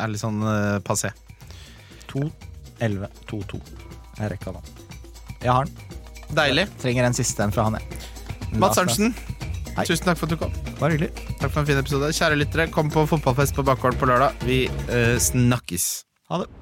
[0.00, 1.12] er litt sånn uh, passé.
[2.12, 2.24] 2,
[2.84, 3.60] 11, 2, 2.
[4.20, 4.38] Jeg.
[5.42, 5.98] Jeg har den.
[6.36, 6.66] Deilig.
[6.80, 8.02] Trenger en siste en fra han, jeg.
[8.60, 9.14] Mats Arntzen,
[9.76, 9.86] Hei.
[9.88, 10.56] tusen takk for at du kom.
[10.80, 11.12] Bare hyggelig.
[11.40, 12.12] Takk for en fin episode.
[12.16, 14.44] Kjære lyttere, kom på fotballfest på Bakgården på lørdag.
[14.48, 15.92] Vi uh, snakkes.
[16.32, 16.61] Ha det.